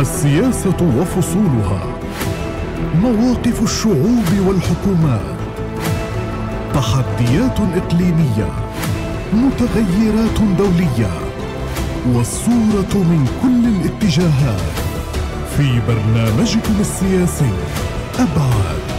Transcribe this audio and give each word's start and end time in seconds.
السياسة 0.00 0.98
وفصولها. 1.00 1.86
مواقف 3.02 3.62
الشعوب 3.62 4.28
والحكومات. 4.46 5.36
تحديات 6.74 7.58
إقليمية. 7.76 8.48
متغيرات 9.32 10.40
دولية. 10.58 11.10
والصورة 12.12 12.94
من 12.94 13.28
كل 13.42 13.68
الاتجاهات. 13.68 14.74
في 15.56 15.80
برنامجكم 15.88 16.74
السياسي 16.80 17.52
أبعاد. 18.18 18.93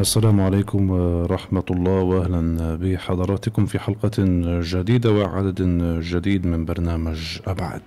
السلام 0.00 0.40
عليكم 0.40 0.90
ورحمة 0.90 1.64
الله 1.70 2.00
وأهلا 2.00 2.76
بحضراتكم 2.76 3.66
في 3.66 3.78
حلقة 3.78 4.12
جديدة 4.60 5.12
وعدد 5.12 5.62
جديد 6.02 6.46
من 6.46 6.64
برنامج 6.64 7.38
أبعد. 7.46 7.82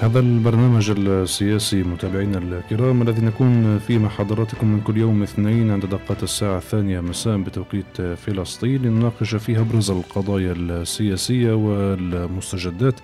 هذا 0.00 0.20
البرنامج 0.20 0.90
السياسي 0.90 1.82
متابعينا 1.82 2.38
الكرام 2.38 3.02
الذي 3.02 3.22
نكون 3.22 3.78
فيه 3.78 3.98
مع 3.98 4.08
حضراتكم 4.08 4.66
من 4.66 4.80
كل 4.80 4.96
يوم 4.96 5.22
اثنين 5.22 5.70
عند 5.70 5.86
دقات 5.86 6.22
الساعة 6.22 6.58
الثانية 6.58 7.00
مساء 7.00 7.36
بتوقيت 7.36 8.00
فلسطين 8.00 8.82
لنناقش 8.82 9.34
فيها 9.34 9.60
أبرز 9.60 9.90
القضايا 9.90 10.52
السياسية 10.52 11.52
والمستجدات 11.52 12.94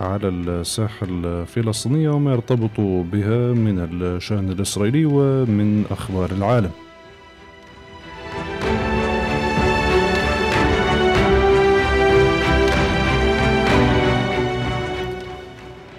على 0.00 0.28
الساحة 0.28 1.06
الفلسطينية 1.10 2.08
وما 2.10 2.32
يرتبط 2.32 2.80
بها 2.80 3.52
من 3.52 3.88
الشأن 4.02 4.50
الإسرائيلي 4.50 5.04
ومن 5.04 5.84
أخبار 5.90 6.30
العالم. 6.30 6.70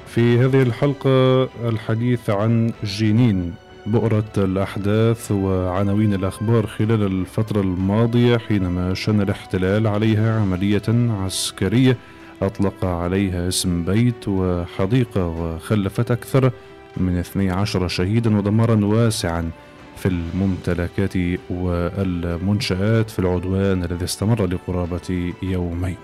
في 0.08 0.40
هذه 0.40 0.62
الحلقة 0.62 1.44
الحديث 1.70 2.30
عن 2.30 2.72
جنين 2.84 3.54
بؤرة 3.86 4.24
الأحداث 4.38 5.32
وعناوين 5.32 6.14
الأخبار 6.14 6.68
خلال 6.68 7.04
الفترة 7.04 7.62
الماضية 7.62 8.38
حينما 8.38 8.94
شن 8.94 9.22
الاحتلال 9.22 9.88
عليها 9.88 10.42
عملية 10.42 10.82
عسكرية. 11.24 11.98
أطلق 12.42 12.86
عليها 12.86 13.48
اسم 13.48 13.86
بيت 13.86 14.28
وحديقة 14.28 15.28
وخلفت 15.28 16.12
أكثر 16.12 16.52
من 16.98 17.18
12 17.18 17.88
شهيدا 17.88 18.38
ودمارا 18.38 18.86
واسعا 18.86 19.52
في 19.98 20.06
الممتلكات 20.06 21.14
والمنشآت 21.50 23.10
في 23.10 23.20
العدوان 23.20 23.84
الذي 23.84 24.06
استمر 24.06 24.46
لقرابة 24.46 25.34
يومين. 25.44 25.98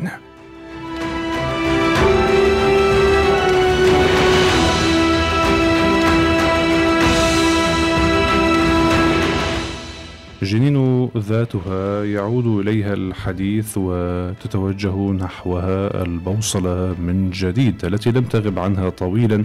جنين 10.43 11.09
ذاتها 11.17 12.05
يعود 12.05 12.45
إليها 12.59 12.93
الحديث 12.93 13.77
وتتوجه 13.77 15.11
نحوها 15.11 16.03
البوصلة 16.03 16.95
من 16.99 17.29
جديد 17.29 17.85
التي 17.85 18.11
لم 18.11 18.23
تغب 18.23 18.59
عنها 18.59 18.89
طويلا 18.89 19.43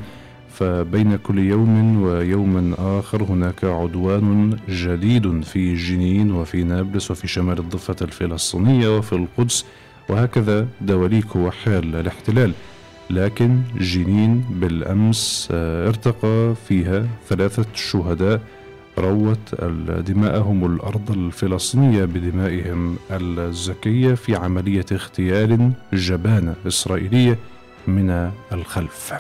فبين 0.51 1.17
كل 1.17 1.39
يوم 1.39 2.03
ويوم 2.03 2.75
آخر 2.79 3.23
هناك 3.23 3.65
عدوان 3.65 4.57
جديد 4.69 5.45
في 5.45 5.75
جنين 5.75 6.33
وفي 6.33 6.65
نابلس 6.65 7.11
وفي 7.11 7.29
شمال 7.29 7.59
الضفة 7.59 7.97
الفلسطينية 8.03 8.97
وفي 8.99 9.13
القدس 9.13 9.65
وهكذا 10.09 10.67
دواليك 10.81 11.37
وحال 11.37 11.97
الاحتلال. 11.97 12.53
لكن 13.11 13.61
جنين 13.81 14.45
بالأمس 14.51 15.49
ارتقى 15.53 16.55
فيها 16.69 17.07
ثلاثة 17.29 17.67
شهداء 17.75 18.41
روت 18.99 19.55
دماءهم 20.07 20.75
الأرض 20.75 21.11
الفلسطينية 21.11 22.05
بدمائهم 22.05 22.97
الزكية 23.11 24.15
في 24.15 24.37
عملية 24.37 24.87
اغتيال 24.93 25.73
جبانة 25.93 26.55
إسرائيلية 26.67 27.39
من 27.87 28.31
الخلف. 28.53 29.13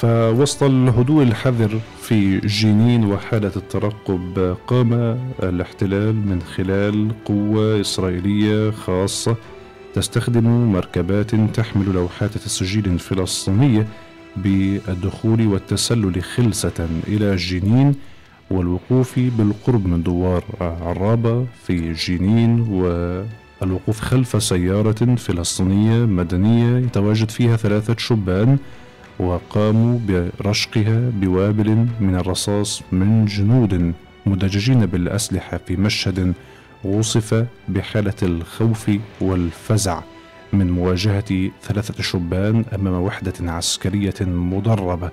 فوسط 0.00 0.62
الهدوء 0.62 1.22
الحذر 1.22 1.80
في 2.02 2.38
جنين 2.38 3.04
وحالة 3.04 3.52
الترقب 3.56 4.56
قام 4.66 4.92
الاحتلال 5.42 6.14
من 6.14 6.42
خلال 6.42 7.08
قوة 7.24 7.80
إسرائيلية 7.80 8.70
خاصة 8.70 9.36
تستخدم 9.94 10.72
مركبات 10.72 11.34
تحمل 11.34 11.92
لوحات 11.92 12.38
تسجيل 12.38 12.98
فلسطينية 12.98 13.86
بالدخول 14.36 15.46
والتسلل 15.46 16.22
خلسة 16.22 16.88
إلى 17.08 17.36
جنين 17.36 17.94
والوقوف 18.50 19.18
بالقرب 19.18 19.86
من 19.86 20.02
دوار 20.02 20.44
عرابة 20.60 21.46
في 21.66 21.92
جنين 21.92 22.60
والوقوف 22.60 24.00
خلف 24.00 24.42
سيارة 24.42 25.14
فلسطينية 25.14 26.06
مدنية 26.06 26.78
يتواجد 26.78 27.30
فيها 27.30 27.56
ثلاثة 27.56 27.94
شبان 27.98 28.58
وقاموا 29.20 29.98
برشقها 30.08 31.10
بوابل 31.14 31.86
من 32.00 32.14
الرصاص 32.14 32.82
من 32.92 33.24
جنود 33.24 33.94
مدججين 34.26 34.86
بالأسلحة 34.86 35.60
في 35.66 35.76
مشهد 35.76 36.34
وصف 36.84 37.46
بحالة 37.68 38.14
الخوف 38.22 38.90
والفزع 39.20 40.00
من 40.52 40.70
مواجهة 40.70 41.50
ثلاثة 41.62 42.02
شبان 42.02 42.64
أمام 42.74 43.02
وحدة 43.02 43.52
عسكرية 43.52 44.14
مدربه 44.20 45.10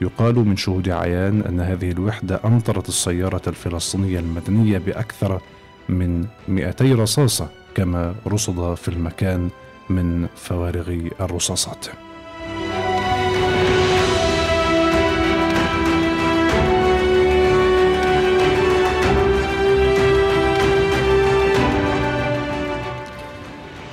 يقال 0.00 0.34
من 0.34 0.56
شهود 0.56 0.88
عيان 0.88 1.40
أن 1.40 1.60
هذه 1.60 1.90
الوحدة 1.90 2.40
أمطرت 2.44 2.88
السيارة 2.88 3.42
الفلسطينية 3.46 4.18
المدنية 4.18 4.78
بأكثر 4.78 5.40
من 5.88 6.26
200 6.48 6.84
رصاصة 6.84 7.48
كما 7.74 8.14
رصد 8.26 8.74
في 8.74 8.88
المكان 8.88 9.50
من 9.90 10.26
فوارغ 10.36 10.98
الرصاصات. 11.20 11.86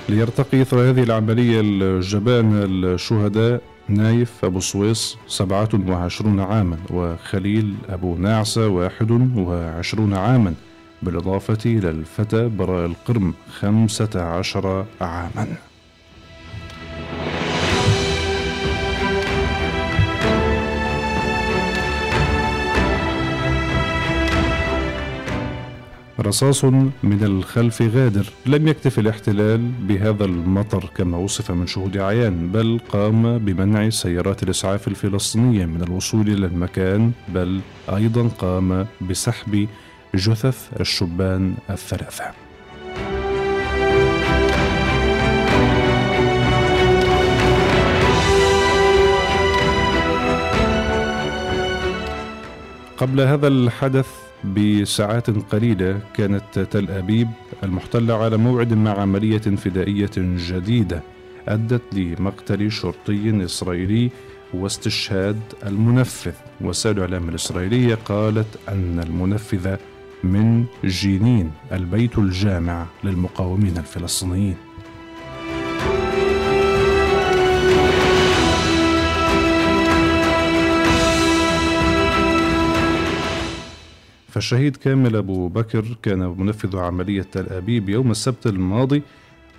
ليرتقي 0.10 0.62
إثر 0.62 0.90
هذه 0.90 1.04
العملية 1.04 1.62
الجبان 1.64 2.64
الشهداء 2.64 3.62
نايف 3.90 4.46
أبو 4.46 4.60
سويس 4.60 5.18
سبعة 5.28 5.70
وعشرون 5.88 6.40
عاما 6.40 6.78
وخليل 6.90 7.76
أبو 7.90 8.16
ناعسة 8.16 8.68
واحد 8.68 9.12
وعشرون 9.38 10.14
عاما 10.14 10.54
بالإضافة 11.02 11.58
إلى 11.66 11.90
الفتى 11.90 12.48
براء 12.48 12.86
القرم 12.86 13.34
خمسة 13.60 14.22
عشر 14.22 14.86
عاما. 15.02 15.48
رصاص 26.20 26.66
من 27.04 27.20
الخلف 27.24 27.82
غادر. 27.82 28.26
لم 28.46 28.68
يكتف 28.68 29.00
الاحتلال 29.00 29.72
بهذا 29.88 30.26
المطر 30.26 30.90
كما 30.96 31.18
وصف 31.18 31.52
من 31.52 31.68
شهود 31.68 31.98
عيان 31.98 32.48
بل 32.48 32.80
قام 32.90 33.38
بمنع 33.38 33.90
سيارات 33.90 34.44
الإسعاف 34.44 34.88
الفلسطينية 34.88 35.66
من 35.66 35.82
الوصول 35.82 36.30
إلى 36.30 36.46
المكان 36.46 37.12
بل 37.28 37.60
أيضا 37.90 38.28
قام 38.28 38.86
بسحب 39.10 39.68
جثث 40.16 40.70
الشبان 40.80 41.54
الثلاثة. 41.70 42.24
قبل 52.98 53.22
هذا 53.22 53.48
الحدث 53.48 54.27
بساعات 54.44 55.30
قليلة 55.30 56.00
كانت 56.14 56.60
تل 56.60 56.92
أبيب 56.92 57.28
المحتلة 57.64 58.14
على 58.24 58.38
موعد 58.38 58.74
مع 58.74 59.00
عملية 59.00 59.38
فدائية 59.38 60.12
جديدة 60.18 61.04
أدت 61.48 61.82
لمقتل 61.94 62.72
شرطي 62.72 63.46
إسرائيلي 63.46 64.12
واستشهاد 64.54 65.40
المنفذ. 65.66 66.34
وسائل 66.62 66.98
الإعلام 66.98 67.30
الإسرائيلية 67.30 67.96
قالت 67.96 68.60
أن 68.70 69.00
المنفذ 69.00 69.76
من 70.24 70.66
جنين 70.84 71.52
البيت 71.72 72.18
الجامع 72.18 72.86
للمقاومين 73.04 73.78
الفلسطينيين. 73.78 74.67
فالشهيد 84.38 84.76
كامل 84.76 85.16
أبو 85.16 85.48
بكر 85.48 85.86
كان 86.04 86.20
منفذ 86.20 86.78
عملية 86.78 87.22
تل 87.22 87.50
أبيب 87.50 87.90
يوم 87.90 88.12
السبت 88.12 88.48
الماضي 88.48 89.02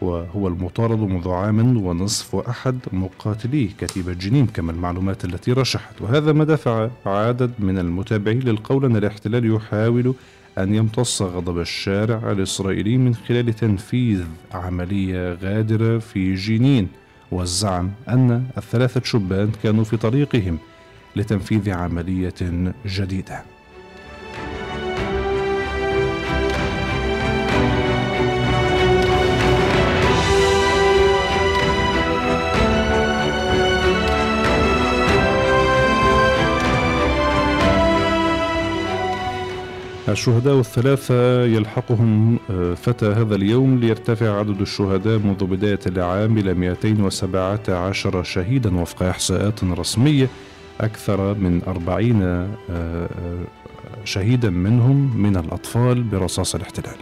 وهو 0.00 0.48
المطارد 0.48 0.98
منذ 0.98 1.28
عام 1.28 1.76
ونصف 1.76 2.34
وأحد 2.34 2.78
مقاتلي 2.92 3.70
كتيبة 3.80 4.12
جنين 4.12 4.46
كما 4.46 4.72
المعلومات 4.72 5.24
التي 5.24 5.52
رشحت. 5.52 6.02
وهذا 6.02 6.32
ما 6.32 6.44
دفع 6.44 6.88
عدد 7.06 7.50
من 7.58 7.78
المتابعين 7.78 8.38
للقول 8.38 8.84
أن 8.84 8.96
الاحتلال 8.96 9.54
يحاول 9.54 10.14
أن 10.58 10.74
يمتص 10.74 11.22
غضب 11.22 11.58
الشارع 11.58 12.32
الإسرائيلي 12.32 12.98
من 12.98 13.14
خلال 13.14 13.52
تنفيذ 13.52 14.24
عملية 14.52 15.32
غادرة 15.32 15.98
في 15.98 16.34
جنين 16.34 16.88
والزعم 17.30 17.90
أن 18.08 18.44
الثلاثة 18.58 19.00
شبان 19.04 19.50
كانوا 19.62 19.84
في 19.84 19.96
طريقهم 19.96 20.58
لتنفيذ 21.16 21.70
عملية 21.70 22.34
جديدة. 22.86 23.57
الشهداء 40.12 40.58
الثلاثة 40.58 41.44
يلحقهم 41.44 42.38
آه، 42.50 42.74
فتى 42.74 43.06
هذا 43.06 43.34
اليوم 43.34 43.78
ليرتفع 43.78 44.38
عدد 44.38 44.60
الشهداء 44.60 45.18
منذ 45.18 45.44
بداية 45.44 45.78
العام 45.86 46.38
إلى 46.38 46.54
217 46.54 48.22
شهيدا 48.22 48.80
وفق 48.80 49.02
إحصاءات 49.02 49.64
رسمية. 49.64 50.28
أكثر 50.80 51.34
من 51.34 51.62
40 51.66 52.22
آه، 52.22 52.48
آه، 52.70 53.08
شهيدا 54.04 54.50
منهم 54.50 55.22
من 55.22 55.36
الأطفال 55.36 56.02
برصاص 56.02 56.54
الاحتلال. 56.54 56.96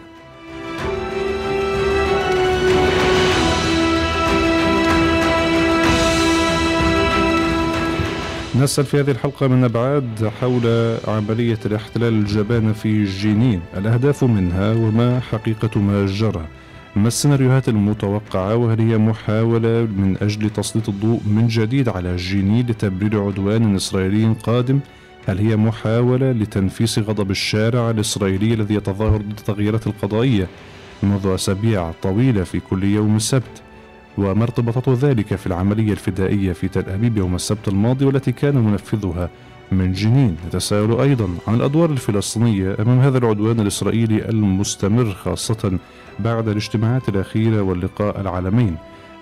نسأل 8.60 8.84
في 8.84 9.00
هذه 9.00 9.10
الحلقة 9.10 9.48
من 9.48 9.64
أبعاد 9.64 10.30
حول 10.40 10.96
عملية 11.08 11.58
الاحتلال 11.66 12.12
الجبانة 12.14 12.72
في 12.72 13.04
جنين 13.04 13.60
الأهداف 13.76 14.24
منها 14.24 14.72
وما 14.72 15.20
حقيقة 15.20 15.80
ما 15.80 16.06
جرى. 16.06 16.46
ما 16.96 17.08
السيناريوهات 17.08 17.68
المتوقعة؟ 17.68 18.56
وهل 18.56 18.80
هي 18.80 18.98
محاولة 18.98 19.88
من 19.96 20.16
أجل 20.22 20.50
تسليط 20.50 20.88
الضوء 20.88 21.20
من 21.26 21.46
جديد 21.48 21.88
على 21.88 22.16
جنين 22.16 22.66
لتبرير 22.66 23.22
عدوان 23.22 23.76
إسرائيلي 23.76 24.36
قادم؟ 24.42 24.80
هل 25.26 25.38
هي 25.38 25.56
محاولة 25.56 26.32
لتنفيس 26.32 26.98
غضب 26.98 27.30
الشارع 27.30 27.90
الإسرائيلي 27.90 28.54
الذي 28.54 28.74
يتظاهر 28.74 29.16
ضد 29.16 29.38
التغييرات 29.38 29.86
القضائية 29.86 30.48
منذ 31.02 31.26
أسابيع 31.26 31.92
طويلة 32.02 32.44
في 32.44 32.60
كل 32.60 32.84
يوم 32.84 33.18
سبت؟ 33.18 33.65
وما 34.18 34.42
ارتباطات 34.42 34.88
ذلك 34.88 35.34
في 35.34 35.46
العملية 35.46 35.92
الفدائية 35.92 36.52
في 36.52 36.68
تل 36.68 36.88
أبيب 36.88 37.16
يوم 37.16 37.34
السبت 37.34 37.68
الماضي 37.68 38.04
والتي 38.04 38.32
كان 38.32 38.54
منفذها 38.54 39.30
من 39.72 39.92
جنين. 39.92 40.36
نتساءل 40.48 41.00
أيضا 41.00 41.28
عن 41.48 41.54
الأدوار 41.54 41.90
الفلسطينية 41.90 42.76
أمام 42.80 42.98
هذا 43.00 43.18
العدوان 43.18 43.60
الإسرائيلي 43.60 44.28
المستمر 44.28 45.10
خاصة 45.12 45.78
بعد 46.18 46.48
الاجتماعات 46.48 47.08
الأخيرة 47.08 47.60
واللقاء 47.62 48.20
العالمين 48.20 48.76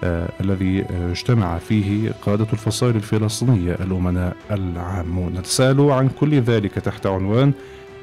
آه 0.04 0.28
الذي 0.40 0.84
اجتمع 1.10 1.58
فيه 1.58 2.12
قادة 2.26 2.46
الفصائل 2.52 2.96
الفلسطينية 2.96 3.72
الأمناء 3.72 4.36
العامون. 4.50 5.32
نتساءل 5.32 5.80
عن 5.80 6.08
كل 6.08 6.40
ذلك 6.40 6.74
تحت 6.74 7.06
عنوان 7.06 7.52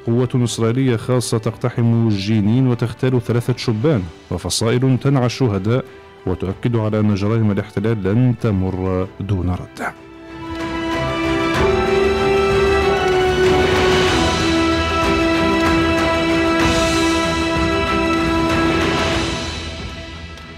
قوة 0.06 0.28
إسرائيلية 0.34 0.96
خاصة 0.96 1.38
تقتحم 1.38 2.08
جينين 2.08 2.66
وتغتال 2.66 3.20
ثلاثة 3.22 3.56
شبان 3.56 4.02
وفصائل 4.30 4.98
تنعى 5.02 5.26
الشهداء 5.26 5.84
وتؤكد 6.26 6.76
على 6.76 7.00
أن 7.00 7.14
جرائم 7.14 7.50
الاحتلال 7.50 8.02
لن 8.02 8.34
تمر 8.40 9.08
دون 9.20 9.50
رد. 9.50 9.92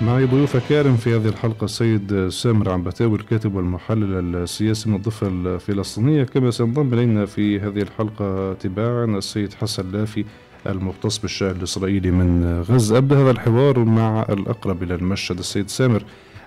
معي 0.02 0.24
ضيوف 0.24 0.56
كارم 0.68 0.96
في 0.96 1.16
هذه 1.16 1.28
الحلقة 1.28 1.64
السيد 1.64 2.28
سامر 2.28 2.70
عنبتاوي 2.70 3.18
الكاتب 3.18 3.54
والمحلل 3.54 4.36
السياسي 4.36 4.88
من 4.88 4.96
الضفة 4.96 5.26
الفلسطينية. 5.26 6.24
كما 6.24 6.50
سينضم 6.50 6.94
إلينا 6.94 7.26
في 7.26 7.60
هذه 7.60 7.82
الحلقة 7.82 8.52
تباعا 8.52 9.04
السيد 9.04 9.54
حسن 9.54 9.92
لافي 9.92 10.24
المختص 10.66 11.18
بالشأن 11.18 11.50
الإسرائيلي 11.50 12.10
من 12.10 12.60
غزة. 12.60 12.98
أبدأ 12.98 13.16
هذا 13.16 13.30
الحوار 13.30 13.78
مع 13.78 14.26
الأقرب 14.28 14.82
إلى 14.82 14.94
المشهد 14.94 15.38
السيد 15.38 15.68
سامر 15.68 16.04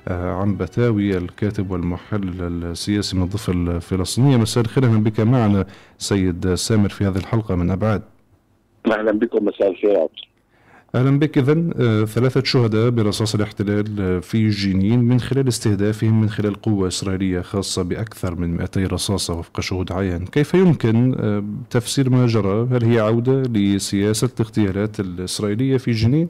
آه، 0.07 0.31
عن 0.33 0.55
بتاوي 0.57 1.17
الكاتب 1.17 1.71
والمحلل 1.71 2.41
السياسي 2.41 3.17
من 3.17 3.23
الضفة 3.23 3.53
الفلسطينية. 3.53 4.37
مساء 4.37 4.63
الخير 4.63 4.85
أهلا 4.85 5.03
بك 5.03 5.19
معنا 5.19 5.65
سيد 5.97 6.53
سامر 6.53 6.89
في 6.89 7.03
هذه 7.05 7.17
الحلقة 7.17 7.55
من 7.55 7.71
أبعاد. 7.71 8.01
أهلا 8.91 9.11
بكم 9.11 9.45
مساء 9.45 9.71
الخير. 9.71 10.26
أهلا 10.95 11.19
بك. 11.19 11.37
إذا 11.37 11.51
آه، 11.79 12.05
ثلاثة 12.05 12.43
شهداء 12.43 12.89
برصاص 12.89 13.35
الاحتلال 13.35 13.85
آه، 13.99 14.19
في 14.19 14.49
جنين 14.49 14.99
من 14.99 15.19
خلال 15.19 15.47
استهدافهم 15.47 16.21
من 16.21 16.29
خلال 16.29 16.61
قوة 16.61 16.87
إسرائيلية 16.87 17.41
خاصة 17.41 17.83
بأكثر 17.83 18.35
من 18.35 18.57
200 18.57 18.87
رصاصة 18.87 19.39
وفق 19.39 19.59
شهود 19.59 19.91
عيان. 19.91 20.25
كيف 20.25 20.53
يمكن 20.53 21.15
آه، 21.19 21.43
تفسير 21.69 22.09
ما 22.09 22.25
جرى؟ 22.25 22.67
هل 22.71 22.83
هي 22.83 22.99
عودة 22.99 23.41
لسياسة 23.41 24.29
الاغتيالات 24.39 24.99
الإسرائيلية 24.99 25.77
في 25.77 25.91
جنين؟ 25.91 26.29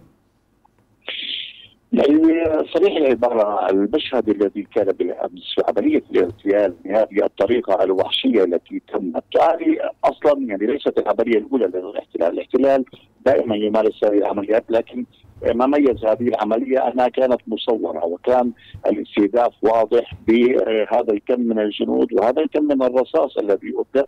يعني 1.94 2.44
صريح 2.74 2.98
العبارة 2.98 3.70
المشهد 3.70 4.30
الذي 4.30 4.68
كان 4.76 4.86
بالأمس 4.86 5.56
عملية 5.70 6.04
الاغتيال 6.12 6.74
بهذه 6.86 7.26
الطريقة 7.26 7.84
الوحشية 7.84 8.44
التي 8.44 8.82
تمت 8.94 9.24
هذه 9.42 9.78
أصلا 10.04 10.46
يعني 10.48 10.66
ليست 10.66 10.98
العملية 10.98 11.38
الأولى 11.38 11.66
للاحتلال. 11.66 12.34
الاحتلال 12.34 12.86
دائما 13.28 13.56
يمارس 13.56 14.04
هذه 14.04 14.18
العمليات 14.18 14.66
لكن 14.70 15.06
ما 15.56 15.66
ميز 15.66 16.06
هذه 16.06 16.28
العملية 16.28 16.88
أنها 16.88 17.08
كانت 17.08 17.42
مصورة 17.48 18.06
وكان 18.06 18.52
الاستهداف 18.88 19.54
واضح 19.62 20.14
بهذا 20.28 21.14
الكم 21.14 21.42
من 21.42 21.60
الجنود 21.60 22.14
وهذا 22.14 22.42
الكم 22.42 22.64
من 22.64 22.84
الرصاص 22.84 23.38
الذي 23.38 23.74
أبدأ 23.78 24.06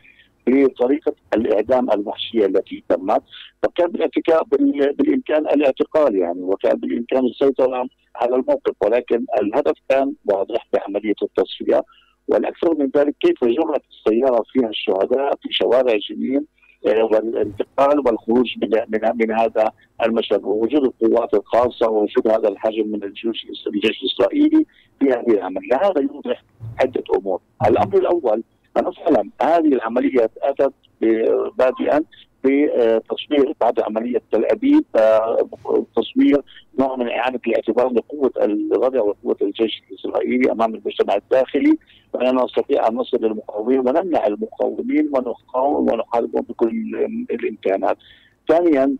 بطريقة 0.47 1.13
الإعدام 1.33 1.91
الوحشيه 1.91 2.45
التي 2.45 2.83
تمت. 2.89 3.23
فكان 3.63 3.87
بالإمكان 4.97 5.47
الاعتقال 5.47 6.15
يعني 6.15 6.41
وكان 6.41 6.77
بالإمكان 6.77 7.25
السيطرة 7.25 7.87
على 8.15 8.35
الموقف 8.35 8.73
ولكن 8.81 9.25
الهدف 9.41 9.73
كان 9.89 10.13
واضح 10.25 10.67
بعملية 10.73 11.15
التصفية. 11.23 11.83
والأكثر 12.27 12.75
من 12.75 12.89
ذلك 12.97 13.15
كيف 13.19 13.43
جرت 13.43 13.81
السيارة 13.89 14.43
فيها 14.53 14.69
الشهداء 14.69 15.35
في 15.41 15.49
شوارع 15.51 15.97
جنين؟ 16.09 16.45
والانتقال 16.85 17.99
والخروج 17.99 18.55
من 18.61 18.69
من 18.69 19.11
من 19.15 19.31
هذا 19.31 19.71
المشهد 20.05 20.43
ووجود 20.43 20.83
القوات 20.83 21.33
الخاصة 21.33 21.89
ووجود 21.89 22.27
هذا 22.27 22.47
الحجم 22.47 22.87
من 22.87 23.03
الجيش 23.03 23.47
الجيش 23.67 24.01
الإسرائيلي 24.03 24.65
في 24.99 25.05
هذه 25.05 25.31
العملية 25.31 25.75
هذا 25.75 26.01
يوضح 26.01 26.43
عدة 26.81 27.03
أمور. 27.17 27.41
الأمر 27.67 27.97
الأول 27.97 28.43
أنا 28.77 28.91
فعلا 28.91 29.29
هذه 29.41 29.67
العملية 29.73 30.29
أتت 30.41 30.73
بادئا 31.57 32.03
بتصوير 32.45 33.53
بعد 33.61 33.79
عملية 33.79 34.21
تل 34.31 34.45
أبيب 34.45 34.83
تصوير 35.95 36.41
نوع 36.79 36.95
من 36.95 37.09
إعادة 37.09 37.39
الاعتبار 37.47 37.93
لقوة 37.93 38.31
الغدر 38.41 38.99
وقوة 38.99 39.37
الجيش 39.41 39.83
الإسرائيلي 39.91 40.51
أمام 40.51 40.75
المجتمع 40.75 41.15
الداخلي 41.15 41.77
وأننا 42.13 42.43
نستطيع 42.43 42.87
أن 42.87 42.95
نصل 42.95 43.17
للمقاومين 43.21 43.79
ونمنع 43.79 44.27
المقاومين 44.27 45.09
ونقاوم 45.13 45.91
ونحاربهم 45.91 46.41
بكل 46.49 46.95
الإمكانات. 47.31 47.97
ثانيا 48.47 48.95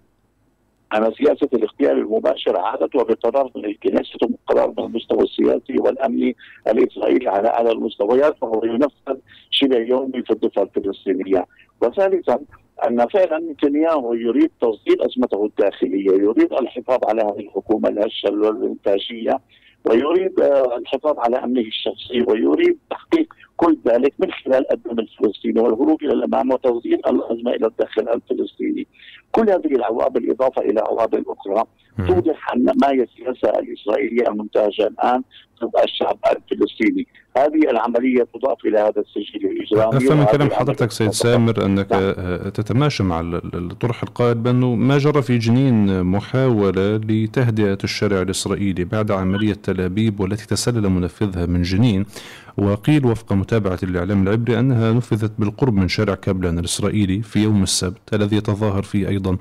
أن 0.94 1.14
سياسة 1.14 1.50
الاغتيال 1.54 1.92
المباشر 1.92 2.60
عادت 2.60 2.96
وبقرار 2.96 3.52
من 3.56 3.66
الكنيسة 3.66 4.18
وقرار 4.22 4.74
من 4.78 4.84
المستوى 4.86 5.24
السياسي 5.24 5.76
والأمني 5.80 6.36
الإسرائيلي 6.68 7.30
على 7.30 7.48
أعلى 7.48 7.72
المستويات 7.72 8.38
فهو 8.42 8.66
ينفذ 8.66 9.18
شبه 9.50 9.78
يومي 9.78 10.22
في 10.24 10.30
الضفة 10.34 10.62
الفلسطينية 10.62 11.46
وثالثا 11.82 12.40
أن 12.88 13.08
فعلا 13.08 13.40
نتنياهو 13.52 14.14
يريد 14.14 14.52
تصدير 14.62 15.06
أزمته 15.06 15.46
الداخلية 15.46 16.12
يريد 16.12 16.54
الحفاظ 16.54 17.00
على 17.06 17.22
هذه 17.22 17.40
الحكومة 17.40 17.90
الهشة 17.90 18.32
والإنتاجية 18.32 19.40
ويريد 19.86 20.40
آه، 20.40 20.78
الحفاظ 20.78 21.20
على 21.20 21.38
أمنه 21.38 21.62
الشخصي 21.62 22.22
ويريد 22.28 22.78
تحقيق 22.90 23.34
كل 23.58 23.78
ذلك 23.88 24.14
من 24.20 24.32
خلال 24.32 24.74
الدم 24.74 25.00
الفلسطيني 25.00 25.62
والهروب 25.62 26.04
إلى 26.04 26.14
الأمام 26.14 26.52
وتوزيع 26.52 26.98
الأزمة 27.08 27.52
إلى 27.52 27.68
الداخل 27.68 28.10
الفلسطيني. 28.10 28.88
كل 29.32 29.50
هذه 29.50 29.76
العوامل 29.76 30.30
إضافة 30.30 30.62
إلى 30.62 30.80
عوامل 30.80 31.26
أخرى 31.28 31.64
توضح 32.08 32.54
أن 32.54 32.64
ما 32.64 32.90
هي 32.92 33.04
السياسة 33.04 33.60
الإسرائيلية 33.60 34.28
المنتهجه 34.28 34.88
الآن 34.88 35.24
ضد 35.62 35.72
الشعب 35.84 36.18
الفلسطيني، 36.32 37.08
هذه 37.38 37.70
العملية 37.72 38.28
تضاف 38.34 38.66
إلى 38.66 38.80
هذا 38.80 39.02
السجل 39.02 39.46
الإجرامي 39.46 39.98
أفهم 39.98 40.18
من 40.20 40.26
كلام 40.26 40.50
حضرتك 40.50 40.92
سيد 40.92 41.12
سامر 41.12 41.66
أنك 41.66 41.92
نعم. 41.92 42.50
تتماشى 42.50 43.04
مع 43.04 43.20
الطرح 43.54 44.04
القائل 44.04 44.36
بأنه 44.36 44.76
ما 44.76 44.98
جرى 44.98 45.22
في 45.22 45.38
جنين 45.38 46.04
محاولة 46.04 46.96
لتهدئة 46.96 47.78
الشارع 47.84 48.22
الإسرائيلي 48.22 48.84
بعد 48.84 49.12
عملية 49.12 49.54
تل 49.54 49.82
أبيب 49.82 50.20
والتي 50.20 50.48
تسلل 50.48 50.90
منفذها 50.90 51.46
من 51.46 51.62
جنين 51.62 52.06
وقيل 52.60 53.06
وفق 53.06 53.34
متابعة 53.34 53.80
الإعلام 53.84 54.24
العبري 54.24 54.60
أنها 54.60 54.94
نفذت 54.94 55.32
بالقرب 55.40 55.74
من 55.74 55.88
شارع 55.88 56.16
كابلان 56.16 56.60
الإسرائيلي 56.60 57.22
في 57.22 57.44
يوم 57.44 57.64
السبت 57.64 58.14
الذي 58.14 58.36
يتظاهر 58.36 58.84
فيه 58.84 59.08
أيضا 59.08 59.38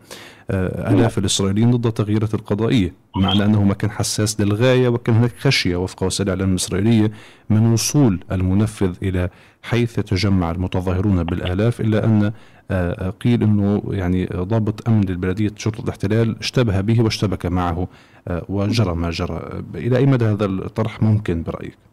آه، 0.50 0.94
آلاف 0.94 1.18
الإسرائيليين 1.18 1.70
ضد 1.70 1.86
التغييرات 1.86 2.34
القضائية 2.34 2.94
معنى 3.16 3.44
أنه 3.44 3.64
مكان 3.64 3.90
حساس 3.90 4.40
للغاية 4.40 4.88
وكان 4.88 5.16
هناك 5.16 5.32
خشية 5.38 5.76
وفق 5.76 6.02
وسائل 6.02 6.30
الإعلام 6.30 6.50
الإسرائيلية 6.50 7.12
من 7.50 7.72
وصول 7.72 8.20
المنفذ 8.32 8.96
إلى 9.02 9.30
حيث 9.62 9.98
يتجمع 9.98 10.50
المتظاهرون 10.50 11.24
بالآلاف 11.24 11.80
إلا 11.80 12.04
أن 12.04 12.32
آه، 12.70 13.10
قيل 13.10 13.42
أنه 13.42 13.82
يعني 13.90 14.26
ضابط 14.26 14.88
أمن 14.88 15.00
للبلدية 15.00 15.50
شرطة 15.56 15.84
الاحتلال 15.84 16.38
اشتبه 16.38 16.80
به 16.80 17.02
واشتبك 17.02 17.46
معه 17.46 17.88
آه، 18.28 18.44
وجرى 18.48 18.94
ما 18.94 19.10
جرى 19.10 19.62
إلى 19.74 19.96
أي 19.96 20.06
مدى 20.06 20.24
هذا 20.24 20.44
الطرح 20.44 21.02
ممكن 21.02 21.42
برأيك؟ 21.42 21.87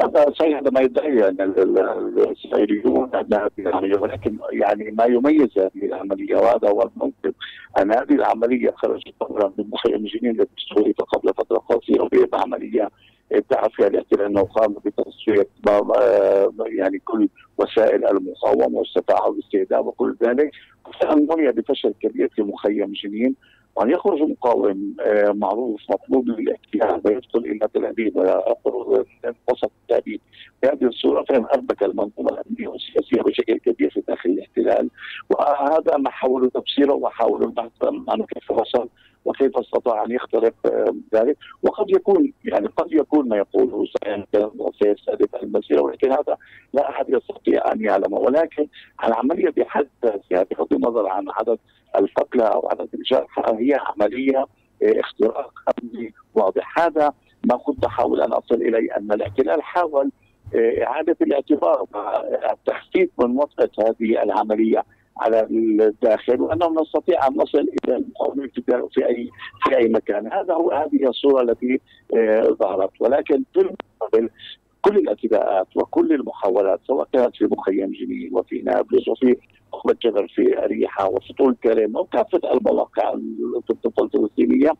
هذا 0.00 0.30
صحيح 0.30 0.58
هذا 0.58 0.70
ما 0.70 0.80
يدعي 0.80 1.28
أن 1.28 1.40
الاسرائيليون 1.40 3.10
العملية 3.58 3.98
ولكن 3.98 4.38
يعني 4.52 4.90
ما 4.90 5.04
يميز 5.04 5.58
هذه 5.58 5.70
العملية 5.86 6.36
وهذا 6.36 6.68
هو 6.68 6.82
الموقف 6.82 7.34
أن 7.78 7.92
هذه 7.92 8.12
العملية 8.12 8.70
خرجت 8.70 9.14
طبعا 9.20 9.52
من 9.58 9.64
مخيم 9.70 10.04
جنين 10.06 10.40
التي 10.40 10.50
استهدف 10.58 11.00
قبل 11.00 11.34
فترة 11.34 11.58
قصيرة 11.58 12.08
بعملية 12.32 12.90
ادعى 13.32 13.70
فيها 13.70 13.86
الاحتلال 13.86 14.26
انه 14.26 14.42
قام 14.42 14.76
بتصفيه 14.84 15.46
يعني 16.66 16.98
كل 17.04 17.28
وسائل 17.58 18.06
المقاومة 18.06 18.78
واستطاع 18.78 19.28
الاستهداف 19.28 19.86
وكل 19.86 20.16
ذلك. 20.22 20.50
فان 21.00 21.26
بفشل 21.26 21.94
كبير 22.00 22.28
في 22.28 22.42
مخيم 22.42 22.92
جنين 23.04 23.34
وأن 23.76 23.90
يخرج 23.90 24.22
مقاوم 24.22 24.96
آه، 25.00 25.32
معروف 25.32 25.80
مطلوب 25.90 26.28
للاحتلال 26.28 27.00
ويدخل 27.04 27.38
إلى 27.38 27.68
تل 27.74 27.84
أبيب 27.84 28.16
ويخرج 28.16 29.06
وسط 29.48 29.70
تل 29.88 29.94
أبيب. 29.94 30.20
بهذه 30.62 30.84
الصورة 30.84 31.24
فهم 31.28 31.46
أربك 31.54 31.82
المنظومة 31.82 32.30
الأمنية 32.30 32.68
والسياسية 32.68 33.22
بشكل 33.22 33.58
كبير 33.58 33.90
في 33.90 34.02
داخل 34.08 34.30
الاحتلال. 34.30 34.90
وهذا 35.30 35.96
ما 35.96 36.10
حاولوا 36.10 36.50
تفسيره 36.54 36.94
وحاولوا 36.94 37.46
البحث 37.46 37.72
عنه 38.08 38.26
كيف 38.26 38.50
وصل 38.50 38.88
وكيف 39.24 39.58
استطاع 39.58 40.04
أن 40.04 40.10
يخترق 40.10 40.54
آه، 40.66 40.94
ذلك. 41.14 41.36
وقد 41.62 41.90
يكون 41.90 42.32
يعني 42.44 42.66
قد 42.66 42.92
يكون 42.92 43.28
ما 43.28 43.36
يقوله 43.36 43.84
سيستهدف 44.82 45.34
المسيرة 45.42 45.80
ولكن 45.82 46.12
هذا 46.12 46.36
لا 46.72 46.90
أحد 46.90 47.06
يستطيع 47.08 47.72
أن 47.72 47.80
يعلمه 47.84 48.18
ولكن 48.18 48.66
العملية 49.04 49.50
بحد 49.50 49.88
ذاتها 50.04 50.42
بغض 50.42 50.72
النظر 50.72 51.08
عن 51.08 51.24
عدد 51.28 51.58
القتلى 51.96 52.44
أو 52.44 52.68
عدد 52.68 52.88
الجرحى 52.94 53.42
هي 53.46 53.78
عملية 53.80 54.46
آه، 54.82 55.00
اختراق 55.00 55.52
أمني 55.82 56.14
واضح. 56.34 56.78
هذا 56.78 57.12
ما 57.46 57.56
كنت 57.56 57.84
أحاول 57.84 58.20
أن 58.20 58.32
أصل 58.32 58.54
إليه 58.54 58.96
أن 58.96 59.12
الاحتلال 59.12 59.62
حاول 59.62 60.10
آه، 60.54 60.84
إعادة 60.84 61.16
الاعتبار 61.22 61.86
والتخفيف 61.94 63.10
من 63.18 63.36
وطأة 63.38 63.70
هذه 63.78 64.22
العملية. 64.22 64.84
على 65.16 65.46
الداخل 65.50 66.40
وأنه 66.40 66.82
نستطيع 66.82 67.26
أن 67.26 67.36
نصل 67.36 67.58
إلى 67.84 67.96
المقاومين 67.96 68.48
في 68.94 69.06
اي 69.06 69.30
في 69.64 69.76
أي 69.76 69.88
مكان، 69.88 70.32
هذا 70.32 70.54
هو 70.54 70.70
هذه 70.70 71.08
الصورة 71.08 71.42
التي 71.42 71.80
آه، 72.16 72.56
ظهرت. 72.60 72.90
ولكن 73.00 73.44
في 73.54 73.60
المقابل 73.60 74.30
كل 74.80 74.96
الاعتداءات 74.96 75.66
وكل 75.76 76.12
المحاولات 76.12 76.80
سواء 76.86 77.08
كانت 77.12 77.36
في 77.36 77.44
مخيم 77.44 77.92
جنين 77.92 78.30
وفي 78.32 78.62
نابلس 78.62 79.08
وفي 79.08 79.36
نخبة 79.74 79.96
جبل 80.04 80.28
في 80.28 80.64
أريحة 80.64 81.08
وفي 81.08 81.32
طول 81.32 81.56
كرم 81.62 81.96
وكافة 81.96 82.40
المواقع 82.52 83.14
الفلسطينية 83.86 84.72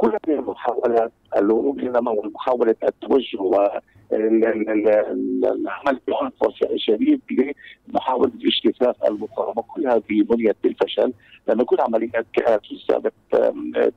كل 0.00 0.08
هذه 0.08 0.38
المحاولات 0.38 1.12
الهروب 1.36 1.82
ومحاوله 1.82 2.74
التوجه 2.84 3.40
والعمل 3.40 4.80
بعنف 6.08 6.32
شديد 6.76 7.20
لمحاولة 7.88 8.32
اجتثاث 8.44 8.96
المقاومه 9.08 9.62
كل 9.62 9.86
هذه 9.86 10.22
بنيت 10.22 10.56
بالفشل. 10.62 11.12
لأن 11.48 11.62
كل 11.62 11.76
عمليات 11.80 12.26
في 12.34 12.72
السابق 12.72 13.12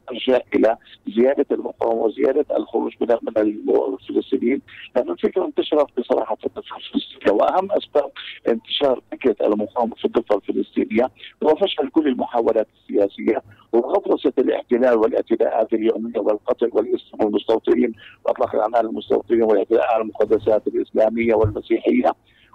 ترجع 0.08 0.40
إلى 0.56 0.78
زيادة 1.08 1.46
المقاومة 1.52 2.02
وزيادة 2.02 2.58
الخروج 2.58 2.94
من 3.02 3.38
الفلسطينيين. 3.38 4.62
لأن 4.96 5.10
الفكرة 5.10 5.46
انتشرت 5.46 6.00
بصراحة 6.00 6.36
في 6.36 6.46
الضفه 6.46 6.78
الفلسطينية. 6.78 7.32
وأهم 7.32 7.72
أسباب 7.72 8.12
انتشار 8.48 9.02
فكرة 9.12 9.36
المقاومة 9.48 9.96
في 9.96 10.06
الضفه 10.06 10.36
الفلسطينية 10.36 11.10
هو 11.44 11.56
فشل 11.56 11.90
كل 11.90 12.08
المحاولات 12.08 12.68
السياسية 12.80 13.42
وغطرسه 13.74 14.34
الاحتلال 14.38 14.98
والاعتداءات 14.98 15.74
اليومية 15.74 16.20
والقتل 16.20 16.70
والاسم 16.74 17.18
والمستوطنين 17.24 17.94
وإطلاق 18.26 18.56
الأعمال 18.56 18.86
المستوطنين 18.86 19.44
والاعتداء 19.44 19.94
على 19.94 20.02
المقدسات 20.02 20.68
الإسلامية 20.68 21.36
والمسيحية. 21.36 22.12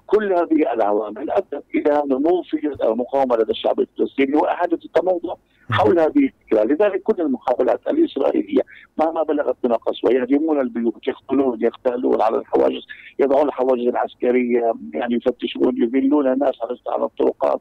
كل 0.06 0.32
هذه 0.32 0.72
العوامل 0.72 1.30
أدت 1.30 1.64
إلى 1.74 2.02
نمو 2.06 2.42
في 2.42 2.84
المقاومة 2.84 3.36
لدى 3.36 3.50
الشعب 3.50 3.80
الفلسطيني 3.80 4.36
وإعادة 4.36 4.78
التموضع 4.84 5.34
حول 5.70 5.98
هذه 5.98 6.18
الفكرة، 6.18 6.64
لذلك 6.64 7.02
كل 7.02 7.22
المحاولات 7.22 7.80
الإسرائيلية 7.88 8.62
مهما 8.98 9.22
بلغت 9.22 9.56
من 9.64 9.72
القسوه 9.72 10.12
يهدمون 10.12 10.60
البيوت، 10.60 11.08
يقتلون، 11.08 11.62
يغتالون 11.62 12.22
على 12.22 12.38
الحواجز، 12.38 12.86
يضعون 13.18 13.48
الحواجز 13.48 13.86
العسكرية، 13.86 14.74
يعني 14.94 15.14
يفتشون، 15.14 15.82
يذلون 15.82 16.32
الناس 16.32 16.54
على 16.88 17.04
الطرقات، 17.04 17.60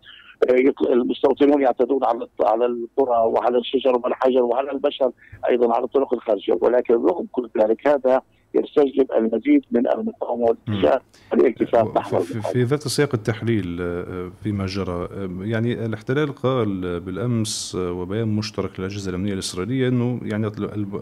المستوطنون 0.90 1.62
يعتدون 1.62 2.04
على 2.04 2.28
على 2.42 2.66
القرى 2.66 3.18
وعلى 3.18 3.58
الشجر 3.58 3.96
والحجر 3.96 4.42
وعلى 4.42 4.72
البشر 4.72 5.12
أيضا 5.50 5.76
على 5.76 5.84
الطرق 5.84 6.14
الخارجية. 6.14 6.58
ولكن 6.62 6.94
رغم 6.94 7.28
كل 7.32 7.50
ذلك 7.60 7.88
هذا 7.88 8.22
يستجلب 8.54 9.12
المزيد 9.12 9.66
من 9.72 9.88
المقاومة 9.88 10.44
والاتجاه 10.46 11.02
والالتفات 11.32 11.98
نحو 11.98 12.20
في 12.20 12.64
ذات 12.64 12.88
سياق 12.88 13.10
التحليل 13.14 13.78
آه، 13.82 14.32
فيما 14.44 14.66
جرى 14.66 15.10
آه، 15.12 15.30
يعني 15.42 15.86
الاحتلال 15.86 16.36
قال 16.36 17.00
بالأمس 17.00 17.76
آه، 17.76 17.92
وبيان 17.92 18.28
مشترك 18.28 18.80
للأجهزة 18.80 19.10
الأمنية 19.10 19.34
الإسرائيلية 19.34 19.88
أنه 19.88 20.20
يعني 20.24 20.52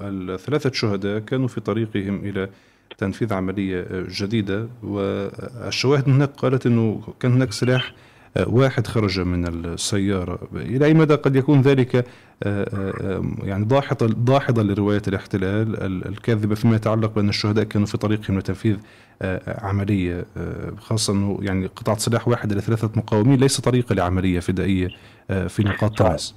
الثلاثه 0.02 0.72
شهداء 0.72 1.20
كانوا 1.20 1.48
في 1.48 1.62
طريقهم 1.62 2.26
إلى 2.26 2.50
تنفيذ 2.98 3.34
عملية 3.34 3.88
جديدة. 3.92 4.68
والشواهد 4.84 6.10
هناك 6.10 6.30
قالت 6.30 6.66
أنه 6.66 7.02
كان 7.20 7.32
هناك 7.32 7.52
سلاح 7.52 7.94
واحد 8.48 8.88
خرج 8.88 9.20
من 9.20 9.48
السيارة. 9.48 10.40
إلى 10.56 10.86
أي 10.86 10.94
مدى 10.94 11.16
قد 11.16 11.36
يكون 11.36 11.62
ذلك 11.62 11.96
آه، 11.96 12.04
آه، 12.44 13.22
يعني 13.44 13.66
ضاحضة 13.66 14.08
ضاحضة 14.08 14.64
لرواية 14.64 15.02
الاحتلال 15.08 15.84
الكاذبة 16.08 16.56
فيما 16.56 16.76
يتعلق 16.76 17.16
بأن 17.16 17.30
الشهداء 17.30 17.64
كانوا 17.64 17.88
في 17.88 17.98
طريقهم 17.98 18.40
لتنفيذ 18.40 18.78
آه، 19.22 19.66
عملية 19.66 20.26
خاصة 20.78 21.14
أنه 21.14 21.40
يعني 21.42 21.66
قطعة 21.66 21.98
سلاح 21.98 22.28
واحد 22.28 22.54
لثلاثة 22.54 22.90
مقاومين 22.96 23.40
ليس 23.40 23.62
طريقة 23.62 23.96
لعملية 23.96 24.40
فدائية 24.40 24.88
في 25.28 25.64
نقاط 25.64 25.98
تماس 25.98 26.36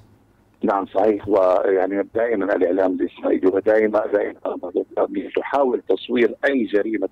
نعم 0.63 0.87
صحيح. 0.87 1.29
ويعني 1.29 2.09
دائما 2.15 2.57
الإعلام 2.57 2.93
الاسرائيلي 3.01 3.47
ودائما 3.47 4.07
دائما 4.07 4.39
تحاول 5.37 5.83
تصوير 5.89 6.35
أي 6.45 6.65
جريمة 6.65 7.09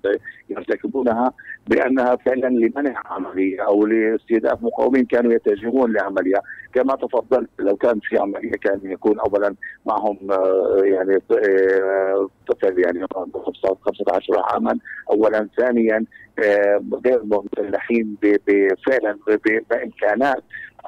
يرتكبونها 0.49 1.33
بأنها 1.67 2.15
فعلا 2.15 2.47
لمنع 2.47 3.01
عملية 3.05 3.61
أو 3.67 3.85
لاستهداف 3.85 4.63
مقاومين 4.63 5.05
كانوا 5.05 5.33
يتجهون 5.33 5.93
لعملية. 5.93 6.41
كما 6.73 6.95
تفضلت 6.95 7.49
لو 7.59 7.75
كان 7.75 7.99
في 7.99 8.17
عملية 8.17 8.51
كان 8.51 8.79
يكون 8.83 9.19
اولا 9.19 9.55
معهم 9.85 10.31
آه، 10.31 10.81
يعني 10.83 11.21
آه، 11.31 12.29
طفل 12.47 12.79
يعني 12.79 13.07
15 13.85 14.33
عاما. 14.37 14.79
اولا 15.11 15.49
ثانيا 15.57 16.05
آه، 16.39 16.81
غير 17.05 17.21
مسلحين 17.23 18.17
فعلا 18.87 19.17
بإمكانات 19.69 20.43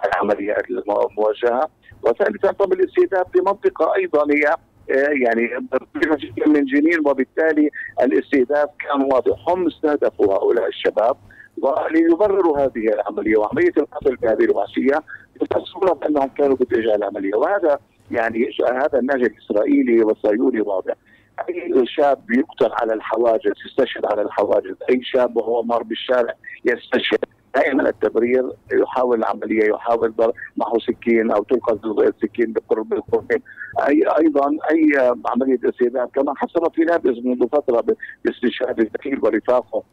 العمليات 0.06 0.64
الموجهه 0.70 1.70
وثالثا 2.04 2.52
طب 2.52 2.74
الاستهداف 2.74 3.32
في 3.32 3.40
منطقه 3.40 3.96
أيضا 3.96 4.24
هي 4.34 4.56
يعني 4.98 5.68
من 6.48 6.66
جنين 6.66 7.00
وبالتالي 7.06 7.70
الاستهداف 8.02 8.70
كان 8.80 9.02
واضح. 9.02 9.50
هم 9.50 9.68
استهدفوا 9.68 10.34
هؤلاء 10.34 10.68
الشباب 10.68 11.18
وليبرروا 11.62 12.60
هذه 12.60 12.94
العملية 12.94 13.38
وعملية 13.38 13.74
القتل 13.78 14.16
بهذه 14.16 14.44
الوحشية 14.44 15.04
يفسرون 15.42 16.00
بأنهم 16.00 16.28
كانوا 16.28 16.56
باتجاه 16.56 16.96
العملية. 16.96 17.36
وهذا 17.36 17.80
يعني 18.12 18.50
هذا 18.72 19.00
النهج 19.00 19.24
الإسرائيلي 19.24 20.04
والصهيوني 20.04 20.62
واضح. 20.62 20.94
أي 21.50 21.86
شاب 21.86 22.32
يقتل 22.32 22.72
على 22.82 22.94
الحواجز 22.94 23.54
يستشهد 23.66 24.06
على 24.06 24.22
الحواجز. 24.22 24.76
أي 24.90 25.04
شاب 25.04 25.38
وهو 25.38 25.64
مار 25.64 25.84
بالشارع 25.84 26.34
يستشهد. 26.66 27.20
دائما 27.56 27.90
التبرير 27.90 28.52
يحاول 28.74 29.20
العملية 29.20 29.70
يحاول 29.70 30.14
معه 30.58 30.80
سكين 30.80 31.32
أو 31.32 31.44
تلقى 31.44 31.80
السكين 32.08 32.54
بقرب 32.54 32.94
القرنين. 32.94 33.44
اي 33.88 34.04
أيضا 34.20 34.50
أي 34.72 35.16
عملية 35.26 35.60
استهداف 35.70 36.10
كما 36.14 36.34
حصل 36.38 36.72
في 36.76 36.82
نابلس 36.82 37.26
منذ 37.26 37.48
فترة 37.48 37.86
باستشهاد 38.26 38.80
الدخيل 38.80 39.20
ورفاقه. 39.24 39.84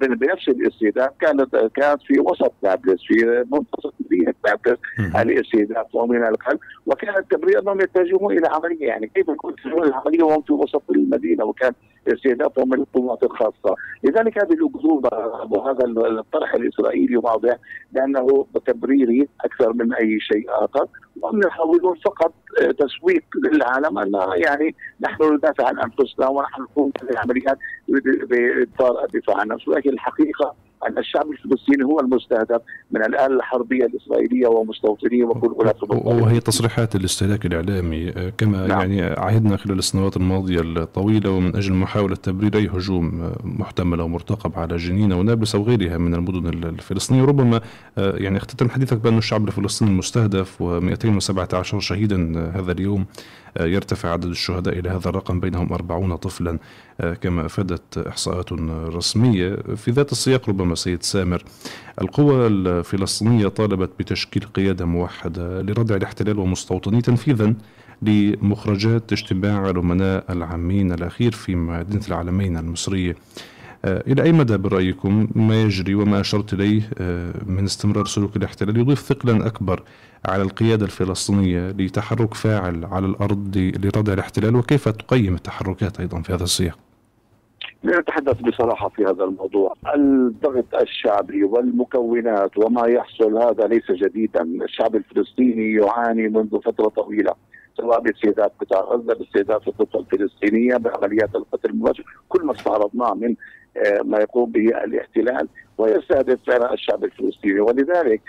بنفس 0.00 0.48
الاستهداف 0.48 1.10
كانت 1.20 1.56
كانت 1.56 2.02
في 2.02 2.20
وسط 2.20 2.52
نابلس 2.62 3.02
في 3.02 3.44
منتصف 3.52 3.92
مدينة 4.00 4.34
نابلس. 4.46 4.78
الاستهداف 5.16 5.94
ومن 5.94 6.24
القلب 6.24 6.58
وكان 6.86 7.16
التبرير 7.16 7.62
انهم 7.62 7.80
يتجهون 7.80 8.38
إلى 8.38 8.48
عملية. 8.48 8.86
يعني 8.86 9.06
كيف 9.14 9.28
يكون 9.28 9.54
العملية 9.66 10.22
وهم 10.22 10.42
في 10.42 10.52
وسط 10.52 10.82
المدينة 10.90 11.44
وكان 11.44 11.72
استهدافهم 12.08 12.68
من 12.68 12.80
القوات 12.80 13.22
الخاصة، 13.22 13.74
لذلك 14.04 14.38
هذه 14.38 14.52
الأكذوبة 14.52 15.08
وهذا 15.50 15.84
الطرح 16.18 16.54
الإسرائيلي 16.54 17.16
واضح 17.16 17.56
لأنه 17.92 18.46
تبريري 18.66 19.28
أكثر 19.44 19.72
من 19.72 19.94
أي 19.94 20.20
شيء 20.20 20.46
آخر، 20.48 20.86
وهم 21.20 21.42
يحاولون 21.42 21.96
فقط 22.04 22.32
تسويق 22.78 23.24
للعالم 23.44 23.98
أن 23.98 24.12
يعني 24.36 24.74
نحن 25.00 25.34
ندافع 25.34 25.66
عن 25.66 25.78
أنفسنا 25.78 26.28
ونحن 26.28 26.62
نقوم 26.62 26.92
بالعمليات 27.02 27.58
بإطار 28.30 29.04
الدفاع 29.04 29.36
عن 29.36 29.50
النفس، 29.50 29.68
ولكن 29.68 29.90
الحقيقة 29.90 30.54
أن 30.88 30.98
الشعب 30.98 31.30
الفلسطيني 31.30 31.84
هو 31.84 32.00
المستهدف 32.00 32.60
من 32.90 33.04
الاله 33.04 33.36
الحربية 33.36 33.86
الإسرائيلية 33.86 34.46
ومستوطنيه 34.46 35.24
وكل 35.24 35.52
ولاة 35.56 35.74
وهي 35.90 36.40
تصريحات 36.40 36.96
الاستهلاك 36.96 37.46
الإعلامي. 37.46 38.12
كما 38.38 38.66
نعم. 38.66 38.80
يعني 38.80 39.02
عهدنا 39.02 39.56
خلال 39.56 39.78
السنوات 39.78 40.16
الماضية 40.16 40.60
الطويلة 40.60 41.30
ومن 41.30 41.56
أجل 41.56 41.72
محاولة 41.72 42.14
تبرير 42.14 42.56
أي 42.56 42.68
هجوم 42.68 43.32
محتمل 43.44 44.00
أو 44.00 44.08
مرتقب 44.08 44.58
على 44.58 44.76
جنين 44.76 45.12
أو 45.12 45.22
نابلس 45.22 45.54
أو 45.54 45.62
غيرها 45.62 45.98
من 45.98 46.14
المدن 46.14 46.46
الفلسطينية. 46.68 47.24
ربما 47.24 47.60
يعني 47.96 48.36
اختتم 48.36 48.68
حديثك 48.68 48.96
بأن 48.96 49.18
الشعب 49.18 49.48
الفلسطيني 49.48 49.90
المستهدف 49.90 50.62
و217 50.62 51.62
شهيدا 51.62 52.50
هذا 52.54 52.72
اليوم. 52.72 53.06
يرتفع 53.60 54.08
عدد 54.08 54.24
الشهداء 54.24 54.78
إلى 54.78 54.88
هذا 54.88 55.08
الرقم 55.08 55.40
بينهم 55.40 55.72
أربعون 55.72 56.16
طفلا 56.16 56.58
كما 57.20 57.46
أفادت 57.46 57.98
إحصاءات 57.98 58.52
رسمية. 58.96 59.56
في 59.76 59.90
ذات 59.90 60.12
السياق 60.12 60.48
ربما 60.48 60.74
سيد 60.74 61.02
سامر 61.02 61.42
القوى 62.00 62.46
الفلسطينية 62.46 63.48
طالبت 63.48 63.90
بتشكيل 63.98 64.42
قيادة 64.42 64.84
موحدة 64.84 65.62
لردع 65.62 65.96
الاحتلال 65.96 66.38
ومستوطنيه 66.38 67.00
تنفيذا 67.00 67.54
لمخرجات 68.02 69.12
اجتماع 69.12 69.70
الأمناء 69.70 70.24
العامين 70.32 70.92
الأخير 70.92 71.32
في 71.32 71.54
مدينة 71.54 72.02
العالمين 72.08 72.56
المصرية. 72.56 73.16
إلى 73.84 74.22
أي 74.22 74.32
مدى 74.32 74.56
برأيكم 74.56 75.28
ما 75.34 75.62
يجري 75.62 75.94
وما 75.94 76.20
أشرت 76.20 76.52
إليه 76.52 76.90
من 77.46 77.64
استمرار 77.64 78.06
سلوك 78.06 78.36
الاحتلال؟ 78.36 78.76
يضيف 78.76 79.00
ثقلا 79.00 79.46
أكبر 79.46 79.82
على 80.26 80.42
القيادة 80.42 80.84
الفلسطينية 80.84 81.70
لتحرك 81.70 82.34
فاعل 82.34 82.84
على 82.84 83.06
الأرض 83.06 83.56
لردع 83.84 84.12
الاحتلال 84.12 84.56
وكيف 84.56 84.88
تقيم 84.88 85.34
التحركات 85.34 86.00
أيضا 86.00 86.22
في 86.22 86.32
هذا 86.32 86.44
السياق؟ 86.44 86.78
لنتحدث 87.84 88.40
بصراحة 88.40 88.88
في 88.88 89.04
هذا 89.04 89.24
الموضوع. 89.24 89.74
الضغط 89.94 90.74
الشعبي 90.80 91.44
والمكونات 91.44 92.58
وما 92.58 92.86
يحصل 92.86 93.36
هذا 93.36 93.66
ليس 93.66 93.90
جديدا. 93.90 94.42
الشعب 94.42 94.96
الفلسطيني 94.96 95.72
يعاني 95.72 96.28
منذ 96.28 96.60
فترة 96.64 96.88
طويلة 96.88 97.32
سواء 97.76 98.00
باستهداف 98.00 98.50
قطاع 98.60 98.80
غزة 98.80 99.14
باستهداف 99.14 99.68
القطع 99.68 99.98
الفلسطينية 99.98 100.76
بعمليات 100.76 101.34
القتل 101.34 101.70
المباشر. 101.70 102.04
كل 102.28 102.44
ما 102.44 102.52
استعرضناه 102.52 103.14
من 103.14 103.34
آه، 103.76 104.02
ما 104.02 104.18
يقوم 104.18 104.52
به 104.52 104.68
الاحتلال 104.84 105.48
ويستهدف 105.78 106.38
فعلا 106.46 106.74
الشعب 106.74 107.04
الفلسطيني. 107.04 107.60
ولذلك 107.60 108.20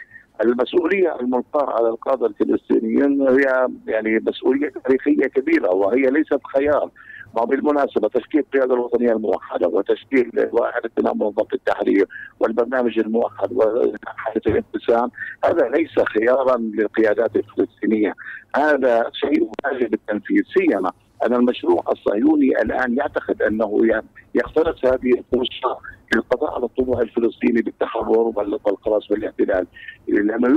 المسؤولية 0.43 1.15
الملقاه 1.19 1.74
على 1.74 1.89
القادة 1.89 2.25
الفلسطينيين 2.25 3.22
هي 3.22 3.67
يعني 3.88 4.19
مسؤولية 4.19 4.69
تاريخية 4.86 5.27
كبيرة 5.27 5.69
وهي 5.69 6.01
ليست 6.01 6.39
خيار. 6.55 6.89
وبالمناسبه 7.36 8.08
تشكيل 8.08 8.39
القيادة 8.39 8.74
الوطنية 8.74 9.12
الموحدة 9.12 9.67
وتشكيل 9.67 10.32
واحد 10.52 10.86
التنمر 10.86 11.25
وضبط 11.25 11.54
التحرير 11.54 12.08
والبرنامج 12.39 12.99
الموحد 12.99 13.54
وحالة 13.54 14.41
الانقسام 14.47 15.12
هذا 15.45 15.69
ليس 15.69 15.99
خيارا 15.99 16.58
للقيادات 16.58 17.36
الفلسطينية. 17.36 18.13
هذا 18.56 19.10
شيء 19.13 19.52
واجب 19.65 19.93
التنفيذ 19.93 20.41
سيما 20.58 20.91
أن 21.25 21.34
المشروع 21.34 21.84
الصهيوني 21.91 22.62
الآن 22.62 22.97
يعتقد 22.97 23.41
أنه 23.41 24.02
يقتنص 24.36 24.86
هذه 24.86 25.12
الفرصة 25.19 25.80
للقضاء 26.15 26.56
على 26.56 26.65
الطموح 26.65 27.00
الفلسطيني 27.00 27.62
بالتحرر 27.62 28.34
والخلاص 28.65 29.08
بالاحتلال. 29.08 29.67
لما 30.08 30.48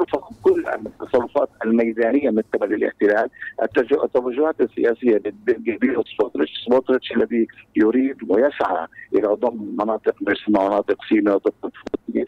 رفض 0.00 0.20
كل 0.42 0.64
التصرفات 0.68 1.48
الميدانية 1.64 2.30
من 2.30 2.42
قبل 2.54 2.74
الاحتلال 2.74 3.28
التوجهات 4.04 4.60
السياسية 4.60 5.22
للكبير 5.48 6.02
سموتريتش 6.66 7.12
الذي 7.12 7.46
يريد 7.76 8.16
ويسعى 8.28 8.86
إلى 9.14 9.28
ضم 9.28 9.76
مناطق 9.80 10.14
مثل 10.22 10.44
مناطق 10.48 11.04
سيناء 11.08 11.38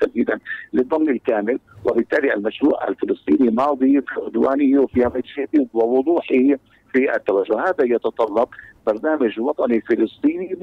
تحديدا 0.00 0.38
للضم 0.72 1.08
الكامل 1.08 1.58
وبالتالي 1.84 2.34
المشروع 2.34 2.88
الفلسطيني 2.88 3.50
ماضي 3.50 4.00
في 4.00 4.20
عدوانه 4.26 4.80
وفي 4.80 5.04
عمليته 5.04 5.66
ووضوحه 5.74 6.34
في 6.92 7.16
التوجه. 7.16 7.60
هذا 7.60 7.84
يتطلب 7.84 8.48
برنامج 8.86 9.40
وطني 9.40 9.80
فلسطيني 9.80 10.56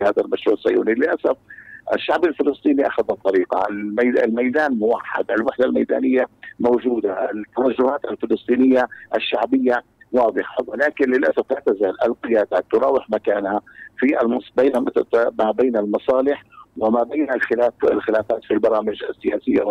لهذا 0.00 0.22
المشروع 0.24 0.54
الصهيوني. 0.54 0.94
للأسف 0.94 1.36
الشعب 1.94 2.24
الفلسطيني 2.24 2.86
أخذ 2.86 3.04
الطريقة. 3.10 3.66
الميدان 4.24 4.72
موحد. 4.72 5.30
الوحدة 5.30 5.64
الميدانية 5.64 6.26
موجودة. 6.60 7.30
التوجهات 7.30 8.04
الفلسطينية 8.04 8.88
الشعبية 9.16 9.82
واضحة. 10.12 10.56
ولكن 10.66 11.10
للأسف 11.10 11.50
لا 11.50 11.60
تزال 11.66 12.04
القيادات 12.04 12.64
تراوح 12.72 13.10
مكانها 13.10 13.60
في 13.98 14.22
المص 14.22 14.52
بين 14.56 14.72
ما 15.38 15.50
بين 15.50 15.76
المصالح 15.76 16.44
وما 16.78 17.02
بين 17.02 17.32
الخلاف 17.32 17.72
الخلافات 17.84 18.44
في 18.44 18.54
البرامج 18.54 19.02
السياسية 19.10 19.62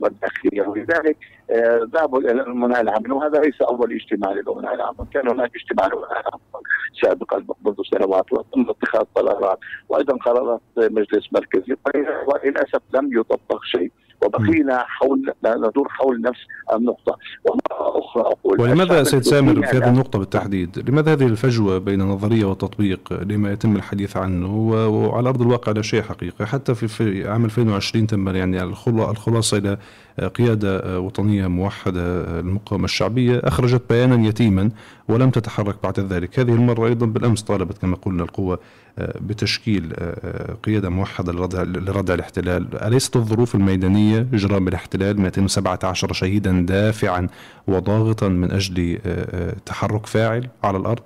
والداخلية. 0.00 0.62
ولذلك 0.68 1.16
آه، 1.50 1.88
ذهبوا 1.94 2.20
إلى 2.20 2.30
الامناء 2.30 2.80
العامه 2.80 3.14
وهذا 3.14 3.40
ليس 3.40 3.62
أول 3.62 3.92
اجتماع 3.92 4.32
للامناء 4.32 4.74
العامه 4.74 5.06
كان 5.14 5.28
هناك 5.28 5.50
اجتماع 5.56 5.86
للامناء 5.86 6.20
العامه 6.20 6.40
سابقا 7.02 7.44
منذ 7.64 7.76
سنوات 7.90 8.32
وتم 8.32 8.70
اتخاذ 8.70 9.04
قرارات. 9.14 9.58
وأيضا 9.88 10.16
قرارات 10.16 10.60
مجلس 10.76 11.32
مركزي. 11.32 11.76
وللأسف 12.26 12.82
لم 12.94 13.18
يطبق 13.18 13.64
شيء. 13.64 13.90
وبقينا 14.22 14.84
حول 14.86 15.32
ندور 15.46 15.88
حول 15.88 16.20
نفس 16.20 16.38
النقطة. 16.72 17.18
ومرة 17.44 17.98
أخرى 17.98 18.22
أقول 18.22 18.60
ولماذا 18.60 19.02
سيد 19.02 19.22
سامر 19.22 19.66
في 19.66 19.76
هذه 19.76 19.88
النقطة 19.88 20.18
بالتحديد؟ 20.18 20.90
لماذا 20.90 21.12
هذه 21.12 21.26
الفجوة 21.26 21.78
بين 21.78 22.00
النظرية 22.00 22.44
والتطبيق 22.44 23.12
لما 23.22 23.52
يتم 23.52 23.76
الحديث 23.76 24.16
عنه؟ 24.16 24.56
وعلى 24.88 25.28
أرض 25.28 25.42
الواقع 25.42 25.72
لا 25.72 25.82
شيء 25.82 26.02
حقيقة 26.02 26.44
حتى 26.44 26.74
في, 26.74 26.88
في 26.88 27.28
عام 27.28 27.44
2020 27.44 28.06
تم 28.06 28.28
يعني 28.28 28.62
الخلاصة 28.88 29.56
إلى 29.56 29.78
قيادة 30.28 31.00
وطنية 31.00 31.46
موحدة 31.46 32.40
المقاومة 32.40 32.84
الشعبية 32.84 33.40
أخرجت 33.44 33.82
بيانا 33.90 34.28
يتيما 34.28 34.70
ولم 35.08 35.30
تتحرك 35.30 35.76
بعد 35.82 36.00
ذلك. 36.00 36.38
هذه 36.38 36.54
المرة 36.54 36.86
أيضا 36.86 37.06
بالأمس 37.06 37.42
طالبت 37.42 37.78
كما 37.78 37.96
قلنا 37.96 38.22
القوة 38.22 38.58
بتشكيل 39.20 39.92
قيادة 40.62 40.90
موحدة 40.90 41.32
لردع 41.62 42.14
الاحتلال 42.14 42.82
أليست 42.82 43.16
الظروف 43.16 43.54
الميدانية 43.54 44.26
إجرام 44.32 44.68
الاحتلال 44.68 45.20
217 45.20 46.12
شهيدا 46.12 46.66
دافعا 46.68 47.28
وضاغطا 47.66 48.28
من 48.28 48.50
أجل 48.52 48.98
تحرك 49.66 50.06
فاعل 50.06 50.48
على 50.64 50.78
الأرض؟ 50.78 51.02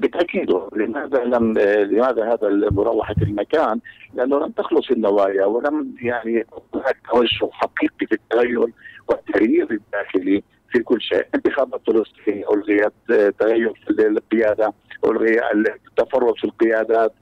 بالتأكيد 0.00 0.50
لماذا 0.76 1.24
لم 1.24 1.58
لماذا 1.90 2.32
هذا 2.32 2.70
مروحه 2.70 3.14
المكان؟ 3.22 3.80
لأنه 4.14 4.38
لم 4.38 4.50
تخلص 4.50 4.90
النوايا 4.90 5.44
ولم 5.44 5.94
يعني 6.02 6.46
هناك 6.74 6.96
توجه 7.10 7.50
حقيقي 7.52 8.06
في 8.06 8.12
التغير 8.12 8.66
والتغيير 9.08 9.70
الداخلي 9.70 10.42
في 10.72 10.78
كل 10.78 11.00
شيء، 11.00 11.26
انتخابات 11.34 11.80
فلسطين 11.86 12.44
ألغيت 12.52 12.92
تغير 13.38 13.72
في 13.86 14.06
القيادة، 14.06 14.72
الغي 15.10 15.40
التفرد 15.88 16.34
في 16.36 16.44
القيادات، 16.44 17.12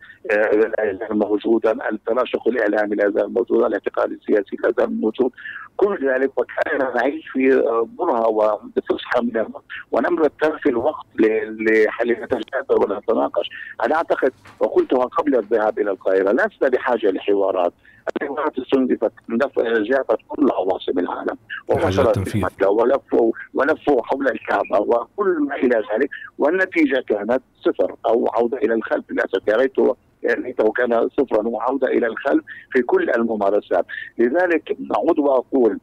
يزال 0.52 0.98
موجودا، 1.10 1.88
التناشق 1.90 2.48
الإعلامي 2.48 2.96
لا 2.96 3.06
يزال 3.06 3.32
موجودا، 3.32 3.66
الاعتقال 3.66 4.12
السياسي 4.12 4.56
لا 4.62 4.68
يزال 4.68 5.00
موجود، 5.00 5.30
كل 5.76 6.08
ذلك 6.08 6.30
وكأن 6.38 6.94
نعيش 6.94 7.28
في 7.28 7.62
برهه 7.98 8.28
وفسحة 8.28 9.20
من 9.22 9.46
ونمر 9.92 10.28
في 10.62 10.68
الوقت 10.68 11.06
لنتجادل 12.04 12.74
ونتناقش، 12.80 13.50
أنا 13.84 13.94
أعتقد 13.96 14.32
وقلتها 14.60 15.04
قبل 15.04 15.34
الذهاب 15.36 15.78
إلى 15.78 15.90
القاهرة، 15.90 16.32
لسنا 16.32 16.68
بحاجة 16.68 17.10
لحوارات، 17.10 17.72
الحوارات 18.22 18.58
استنزفت 18.58 19.12
جابت 19.82 20.18
كل 20.28 20.50
عواصم 20.50 20.98
العالم 20.98 21.36
وحاجات 21.68 22.14
تنفيذ 22.14 22.44
ولفوا 22.66 23.32
ولفوا 23.54 24.02
حول 24.02 24.28
الكعبة 24.28 24.80
وكل 24.80 25.36
ما 25.40 25.56
إلى 25.56 25.82
ذلك 25.92 26.10
والنتيجة 26.38 27.04
كانت 27.08 27.42
صفر 27.60 27.94
أو 28.06 28.28
عودة 28.28 28.58
إلى 28.58 28.74
الخلف 28.74 29.04
للأسف 29.10 29.48
يا 29.48 29.56
ريته 29.56 29.96
ليته 30.24 30.72
كان 30.72 31.08
صفرا 31.08 31.48
وعودة 31.48 31.88
إلى 31.88 32.06
الخلف 32.06 32.44
في 32.72 32.82
كل 32.82 33.10
الممارسات، 33.10 33.86
لذلك 34.18 34.76
اعود 34.96 35.18
وأقول 35.18 35.78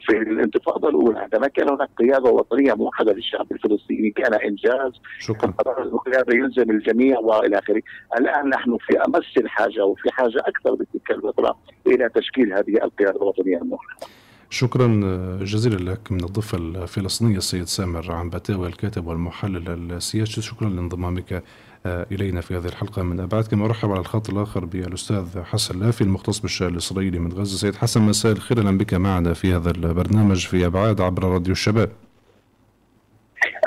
في 0.00 0.18
الانتفاضة 0.18 0.88
الأولى. 0.88 1.18
عندما 1.18 1.48
كان 1.48 1.68
هناك 1.68 1.88
قيادة 1.98 2.30
وطنية 2.30 2.74
موحدة 2.74 3.12
للشعب 3.12 3.46
الفلسطيني 3.52 4.10
كان 4.10 4.34
إنجاز. 4.34 4.92
شكرا. 5.18 5.54
القيادة 5.78 6.34
يلزم 6.34 6.70
الجميع 6.70 7.18
وإلى 7.18 7.58
آخره، 7.58 7.82
الآن 8.18 8.48
نحن 8.48 8.76
في 8.86 8.98
أمس 9.00 9.38
الحاجة 9.38 9.84
وفي 9.84 10.10
حاجة 10.10 10.38
أكثر 10.38 10.74
بتلك 10.74 11.10
الفترة 11.10 11.58
إلى 11.86 12.08
تشكيل 12.08 12.52
هذه 12.52 12.84
القيادة 12.84 13.16
الوطنية 13.16 13.56
الموحدة. 13.56 14.06
شكرا 14.50 14.86
جزيلا 15.42 15.90
لك 15.90 16.12
من 16.12 16.24
الضفة 16.24 16.58
الفلسطينية 16.58 17.36
السيد 17.36 17.64
سامر 17.64 18.12
عنبتاوي 18.12 18.66
الكاتب 18.66 19.06
والمحلل 19.06 19.92
السياسي. 19.92 20.42
شكرا 20.42 20.68
لانضمامك 20.68 21.42
إلينا 21.86 22.40
في 22.40 22.56
هذه 22.56 22.66
الحلقة 22.66 23.02
من 23.02 23.20
أبعاد. 23.20 23.46
كما 23.46 23.66
أرحب 23.66 23.90
على 23.90 24.00
الخط 24.00 24.30
الآخر 24.30 24.64
بالأستاذ 24.64 25.42
حسن 25.42 25.80
لافي 25.80 26.00
المختص 26.00 26.38
بالشأن 26.38 26.68
الإسرائيلي 26.68 27.18
من 27.18 27.32
غزة. 27.32 27.56
سيد 27.56 27.76
حسن 27.76 28.02
مساء 28.02 28.32
الخير. 28.32 28.58
أهلا 28.58 28.78
بك 28.78 28.94
معنا 28.94 29.32
في 29.32 29.54
هذا 29.54 29.70
البرنامج 29.70 30.46
في 30.46 30.66
أبعاد 30.66 31.00
عبر 31.00 31.24
راديو 31.24 31.52
الشباب. 31.52 31.90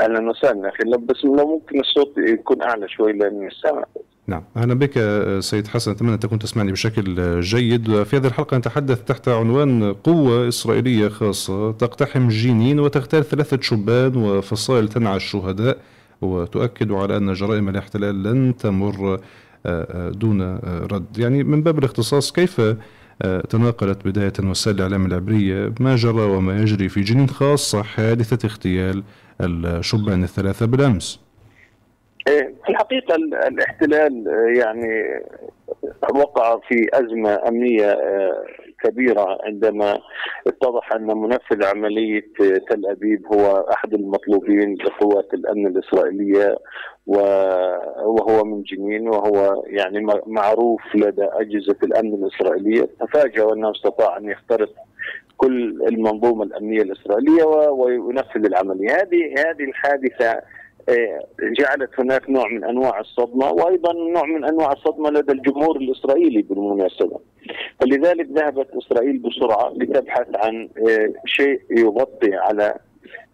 أهلا 0.02 0.30
وسهلا 0.30 0.70
أخي 0.70 0.84
بس 1.06 1.26
لو 1.26 1.48
ممكن 1.48 1.80
الصوت 1.80 2.14
يكون 2.18 2.62
أعلى 2.62 2.90
شوي 2.90 3.14
لأني 3.14 3.48
السامع 3.48 3.84
نعم. 4.28 4.44
أهلا 4.58 4.74
بك 4.74 4.94
سيد 5.40 5.68
حسن. 5.68 5.92
أتمنى 5.92 6.14
أن 6.14 6.20
تكون 6.20 6.40
تسمعني 6.40 6.72
بشكل 6.72 7.40
جيد. 7.42 8.04
في 8.04 8.18
هذه 8.18 8.28
الحلقة 8.28 8.58
نتحدث 8.58 9.04
تحت 9.04 9.30
عنوان 9.30 9.94
قوة 9.94 10.48
إسرائيلية 10.48 11.08
خاصة 11.08 11.72
تقتحم 11.72 12.28
جنين 12.28 12.80
وتغتال 12.80 13.24
ثلاثة 13.24 13.62
شبان 13.62 14.16
وفصائل 14.16 14.88
تنعى 14.88 15.16
الشهداء 15.16 15.78
وتؤكد 16.22 16.92
على 16.92 17.18
أن 17.18 17.34
جرائم 17.34 17.70
الاحتلال 17.70 18.24
لن 18.24 18.58
تمر 18.58 19.20
دون 20.10 20.60
رد. 20.92 21.18
يعني 21.18 21.44
من 21.44 21.64
باب 21.64 21.80
الاختصاص 21.80 22.32
كيف 22.32 22.62
تناقلت 23.50 24.08
بداية 24.08 24.34
وسائل 24.44 24.76
الإعلام 24.76 25.06
العبرية 25.06 25.74
ما 25.80 25.96
جرى 25.96 26.22
وما 26.22 26.62
يجري 26.62 26.90
في 26.90 27.02
جنين 27.02 27.30
خاصة 27.30 27.84
حادثة 27.84 28.48
اغتيال 28.48 29.04
الشبان 29.42 30.24
الثلاثة 30.24 30.66
بالأمس؟ 30.66 31.20
في 32.26 32.70
الحقيقة 32.70 33.16
الاحتلال 33.48 34.24
يعني 34.58 35.22
وقع 36.16 36.60
في 36.68 36.88
أزمة 36.94 37.40
أمنية 37.48 37.98
كبيرة 38.86 39.38
عندما 39.44 40.00
اتضح 40.48 40.94
أن 40.94 41.18
منفذ 41.18 41.66
عملية 41.66 42.26
تل 42.70 42.86
أبيب 42.86 43.26
هو 43.34 43.66
أحد 43.72 43.94
المطلوبين 43.94 44.76
لقوات 44.76 45.34
الأمن 45.34 45.68
الإسرائيلية 45.68 46.58
وهو 47.08 48.44
من 48.44 48.64
جنين 48.64 49.10
وهو 49.10 49.64
يعني 49.68 50.08
معروف 50.28 50.82
لدى 50.96 51.24
أجهزة 51.24 51.76
الأمن 51.84 52.14
الإسرائيلية. 52.14 52.90
تفاجأ 53.00 53.54
أنه 53.54 53.72
استطاع 53.72 54.18
أن 54.18 54.30
يخترق 54.30 54.70
كل 55.38 55.84
المنظومة 55.88 56.44
الأمنية 56.44 56.82
الإسرائيلية 56.82 57.44
وينفذ 57.70 58.46
العملية. 58.46 58.92
هذه 58.92 59.34
هذه 59.38 59.64
الحادثة 59.64 60.42
جعلت 61.60 62.00
هناك 62.00 62.30
نوع 62.30 62.48
من 62.48 62.64
أنواع 62.64 63.00
الصدمة 63.00 63.52
وأيضا 63.52 63.94
نوع 63.94 64.26
من 64.26 64.46
أنواع 64.46 64.72
الصدمة 64.72 65.10
لدى 65.10 65.32
الجمهور 65.32 65.78
الإسرائيلي 65.78 66.42
بالمناسبة. 66.42 67.20
فلذلك 67.80 68.28
ذهبت 68.32 68.68
إسرائيل 68.70 69.18
بسرعة 69.18 69.74
لتبحث 69.76 70.28
عن 70.36 70.70
شيء 71.26 71.62
يغطي 71.72 72.36
على 72.36 72.76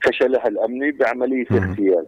فشلها 0.06 0.48
الأمني 0.48 0.92
بعملية 0.92 1.46
اغتيال. 1.52 2.06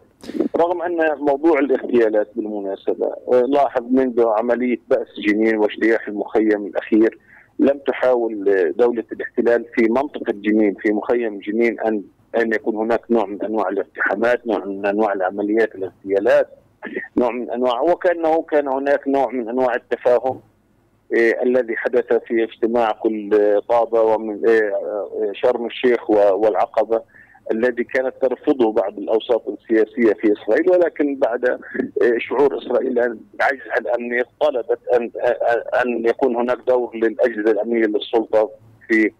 رغم 0.57 0.81
أن 0.81 1.17
موضوع 1.17 1.59
الاغتيالات 1.59 2.27
بالمناسبة 2.35 3.15
لاحظ 3.47 3.83
منذ 3.91 4.25
عملية 4.27 4.77
بأس 4.89 5.07
جنين 5.27 5.57
واجتياح 5.57 6.07
المخيم 6.07 6.65
الأخير 6.65 7.17
لم 7.59 7.79
تحاول 7.87 8.43
دولة 8.77 9.03
الاحتلال 9.11 9.65
في 9.75 9.87
منطقة 9.89 10.33
جنين 10.33 10.73
في 10.73 10.93
مخيم 10.93 11.39
جنين 11.39 11.79
أن 11.79 12.03
أن 12.37 12.53
يكون 12.53 12.75
هناك 12.75 13.01
نوع 13.09 13.25
من 13.25 13.41
أنواع 13.43 13.69
الاقتحامات، 13.69 14.47
نوع 14.47 14.65
من 14.65 14.85
أنواع 14.85 15.13
العمليات 15.13 15.75
الاغتيالات، 15.75 16.47
نوع 17.17 17.31
من 17.31 17.51
أنواع 17.51 17.81
وكأنه 17.81 18.41
كان 18.41 18.67
هناك 18.67 19.07
نوع 19.07 19.31
من 19.31 19.49
أنواع 19.49 19.75
التفاهم 19.75 20.41
إيه 21.13 21.43
الذي 21.43 21.75
حدث 21.77 22.13
في 22.13 22.43
اجتماع 22.43 22.91
كل 22.91 23.61
طابة 23.69 24.01
ومن 24.01 24.47
إيه 24.47 24.71
شرم 25.33 25.65
الشيخ 25.65 26.09
والعقبة 26.09 27.01
الذي 27.51 27.83
كانت 27.83 28.13
ترفضه 28.21 28.71
بعض 28.71 28.97
الأوساط 28.97 29.43
السياسية 29.47 30.13
في 30.13 30.33
إسرائيل 30.33 30.69
ولكن 30.69 31.15
بعد 31.15 31.45
إيه 32.01 32.19
شعور 32.19 32.57
إسرائيل 32.57 33.17
بعجزها 33.33 33.77
الامني 33.79 34.23
طلبت 34.41 34.79
أن 34.93 35.11
أن 35.85 36.05
يكون 36.05 36.35
هناك 36.35 36.57
دور 36.67 36.95
للأجهزة 36.95 37.51
الأمنية 37.51 37.85
للسلطة 37.85 38.49
في 38.87 39.11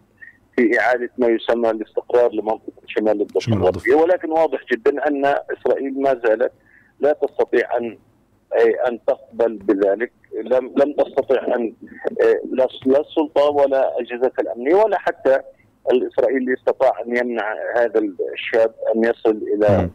في 0.56 0.80
إعادة 0.80 1.10
ما 1.18 1.26
يسمى 1.26 1.70
الاستقرار 1.70 2.32
لمنطقة 2.32 2.82
شمال 2.86 3.20
الضفة 3.20 3.52
الغربية. 3.52 3.94
ولكن 3.94 4.30
واضح 4.30 4.60
جدا 4.72 5.08
أن 5.08 5.24
إسرائيل 5.24 6.00
ما 6.02 6.20
زالت 6.26 6.52
لا 7.00 7.12
تستطيع 7.12 7.76
أن 7.76 7.98
أن 8.88 8.98
تقبل 9.06 9.56
بذلك. 9.56 10.12
لم 10.34 10.74
لم 10.76 10.92
تستطيع 10.92 11.56
أن 11.56 11.74
لا 12.52 13.00
السلطة 13.00 13.50
ولا 13.50 14.00
أجهزة 14.00 14.32
الامنيه 14.38 14.74
ولا 14.74 14.98
حتى 14.98 15.40
الإسرائيلي 15.92 16.54
استطاع 16.54 16.92
أن 17.06 17.16
يمنع 17.16 17.44
هذا 17.76 18.00
الشاب 18.34 18.70
أن 18.96 19.04
يصل 19.04 19.40
إلى 19.56 19.90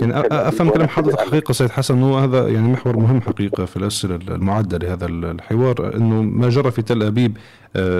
يعني 0.00 0.12
أفهم 0.32 0.70
كلام 0.70 0.88
حضرتك 0.88 1.20
حقيقة 1.20 1.52
سيد 1.52 1.70
حسن. 1.70 1.94
انه 1.94 2.24
هذا 2.24 2.48
يعني 2.48 2.68
محور 2.68 2.96
مهم 2.96 3.20
حقيقة 3.20 3.64
في 3.64 3.76
الأسئلة 3.76 4.14
المعدة 4.28 4.78
لهذا 4.78 5.06
الحوار 5.06 5.96
إنه 5.96 6.22
ما 6.22 6.48
جرى 6.48 6.70
في 6.70 6.82
تل 6.82 7.02
أبيب 7.02 7.36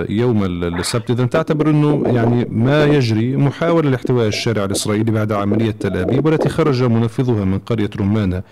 يوم 0.09 0.43
السبت. 0.43 1.11
إذا 1.11 1.25
تعتبر 1.25 1.69
إنه 1.69 2.03
يعني 2.05 2.45
ما 2.49 2.85
يجري 2.85 3.35
محاولة 3.37 3.89
لاحتواء 3.89 4.27
الشارع 4.27 4.65
الإسرائيلي 4.65 5.11
بعد 5.11 5.31
عملية 5.31 5.71
تل 5.71 5.97
أبيب 5.97 6.25
والتي 6.25 6.49
خرج 6.49 6.83
منفذها 6.83 7.45
من 7.45 7.59
قرية 7.59 7.89
رمانه 7.99 8.43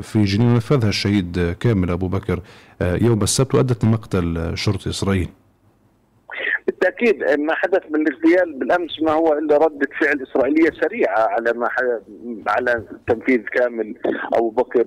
في 0.00 0.24
جنين 0.24 0.48
ونفذها 0.48 0.88
الشهيد 0.88 1.56
كامل 1.60 1.90
أبو 1.90 2.08
بكر 2.08 2.40
يوم 2.80 3.22
السبت 3.22 3.54
وأدت 3.54 3.84
لمقتل 3.84 4.52
شرطي 4.54 4.90
إسرائيلي. 4.90 5.41
بالتأكيد 6.66 7.16
ما 7.40 7.54
حدث 7.54 7.82
بالاغتيال 7.90 8.58
بالأمس 8.58 9.02
ما 9.02 9.12
هو 9.12 9.38
إلا 9.38 9.56
رده 9.56 9.88
فعل 10.00 10.22
إسرائيلية 10.22 10.70
سريعة 10.80 11.18
على 11.18 11.52
ما 11.52 11.68
على 12.46 12.82
تنفيذ 13.08 13.40
كامل 13.40 13.94
أبو 14.32 14.50
بكر 14.50 14.84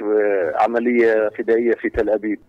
عملية 0.56 1.30
فدائية 1.38 1.74
في 1.82 1.90
تل 1.90 2.10
أبيب. 2.10 2.40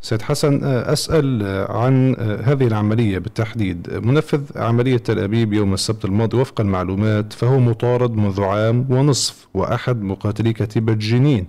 سيد 0.00 0.22
حسن 0.22 0.64
أسأل 0.64 1.42
عن 1.68 2.16
هذه 2.44 2.66
العملية 2.66 3.18
بالتحديد. 3.18 4.00
منفذ 4.02 4.58
عملية 4.58 4.96
تل 4.96 5.18
أبيب 5.18 5.52
يوم 5.52 5.74
السبت 5.74 6.04
الماضي 6.04 6.36
وفق 6.36 6.60
المعلومات 6.60 7.32
فهو 7.32 7.58
مطارد 7.58 8.16
منذ 8.16 8.42
عام 8.42 8.86
ونصف 8.90 9.48
وأحد 9.54 10.02
مقاتلي 10.02 10.52
كتيبة 10.52 10.92
جنين. 10.92 11.46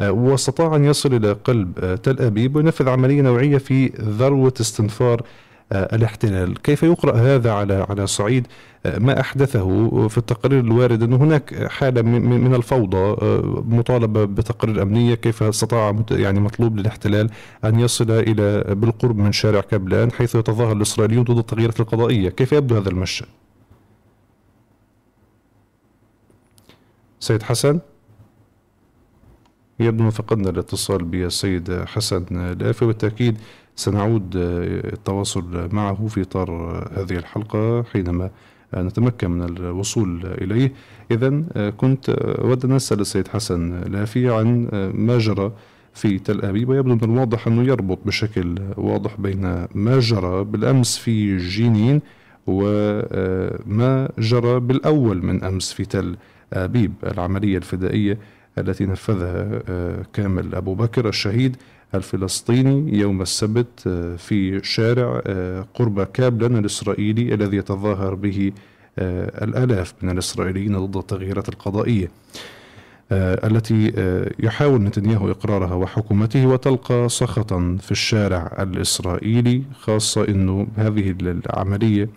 وأستطاع 0.00 0.76
أن 0.76 0.84
يصل 0.84 1.14
إلى 1.14 1.32
قلب 1.32 1.98
تل 2.02 2.20
أبيب 2.20 2.56
وينفذ 2.56 2.88
عملية 2.88 3.22
نوعية 3.22 3.58
في 3.58 3.86
ذروة 4.00 4.54
استنفار 4.60 5.22
الاحتلال. 5.72 6.62
كيف 6.62 6.82
يقرأ 6.82 7.16
هذا 7.16 7.52
على 7.52 7.86
على 7.88 8.06
صعيد؟ 8.06 8.46
ما 8.98 9.20
أحدثه 9.20 10.08
في 10.08 10.18
التقارير 10.18 10.60
الوارد 10.60 11.02
أن 11.02 11.12
هناك 11.12 11.66
حالة 11.66 12.02
من 12.02 12.54
الفوضى 12.54 13.16
مطالبة 13.76 14.24
بتقارير 14.24 14.82
أمنية 14.82 15.14
كيف 15.14 15.42
استطاع 15.42 15.96
يعني 16.10 16.40
مطلوب 16.40 16.78
للاحتلال 16.78 17.30
أن 17.64 17.80
يصل 17.80 18.10
إلى 18.10 18.74
بالقرب 18.74 19.16
من 19.18 19.32
شارع 19.32 19.60
كابلان 19.60 20.12
حيث 20.12 20.34
يتظاهر 20.34 20.72
الإسرائيليون 20.72 21.24
ضد 21.24 21.38
التغييرات 21.38 21.80
القضائية. 21.80 22.28
كيف 22.28 22.52
يبدو 22.52 22.76
هذا 22.76 22.88
المشهد؟ 22.88 23.28
سيد 27.20 27.42
حسن؟ 27.42 27.80
يبدو 29.82 30.10
فقدنا 30.10 30.50
الاتصال 30.50 31.04
بالسيد 31.04 31.84
حسن 31.86 32.24
لافي 32.60 32.84
وبالتأكيد 32.84 33.36
سنعود 33.76 34.32
التواصل 34.36 35.68
معه 35.72 36.06
في 36.06 36.22
إطار 36.22 36.50
هذه 36.96 37.16
الحلقة 37.16 37.82
حينما 37.82 38.30
نتمكن 38.74 39.30
من 39.30 39.42
الوصول 39.42 40.26
إليه. 40.26 40.72
إذا 41.10 41.42
كنت 41.76 42.10
أود 42.10 42.64
أن 42.64 42.72
أسأل 42.72 43.00
السيد 43.00 43.28
حسن 43.28 43.80
لافي 43.80 44.28
عن 44.34 44.68
ما 44.94 45.18
جرى 45.18 45.52
في 45.94 46.18
تل 46.18 46.44
أبيب 46.44 46.68
ويبدو 46.68 46.94
من 46.94 47.04
الواضح 47.04 47.46
أنه 47.46 47.62
يربط 47.62 47.98
بشكل 48.06 48.54
واضح 48.76 49.20
بين 49.20 49.66
ما 49.74 49.98
جرى 49.98 50.44
بالأمس 50.44 50.98
في 50.98 51.36
جينين 51.36 52.00
وما 52.46 54.08
جرى 54.18 54.60
بالأول 54.60 55.24
من 55.24 55.44
أمس 55.44 55.72
في 55.72 55.84
تل 55.84 56.16
أبيب 56.52 56.92
العملية 57.04 57.56
الفدائية. 57.56 58.18
التي 58.58 58.86
نفذها 58.86 59.62
كامل 60.12 60.54
أبو 60.54 60.74
بكر 60.74 61.08
الشهيد 61.08 61.56
الفلسطيني 61.94 62.98
يوم 62.98 63.22
السبت 63.22 63.88
في 64.18 64.60
شارع 64.64 65.20
قرب 65.74 66.02
كابلن 66.02 66.56
الإسرائيلي 66.56 67.34
الذي 67.34 67.56
يتظاهر 67.56 68.14
به 68.14 68.52
الآلاف 68.98 69.94
من 70.02 70.10
الإسرائيليين 70.10 70.86
ضد 70.86 70.96
التغييرات 70.96 71.48
القضائية 71.48 72.10
آه، 73.12 73.46
التي 73.46 73.92
آه، 73.96 74.30
يحاول 74.38 74.82
نتنياهو 74.82 75.30
إقرارها 75.30 75.74
وحكومته 75.74 76.46
وتلقى 76.46 77.08
سخطا 77.08 77.78
في 77.80 77.90
الشارع 77.90 78.56
الإسرائيلي 78.60 79.62
خاصة 79.80 80.28
أنه 80.28 80.66
هذه 80.76 81.14
العملية 81.20 82.08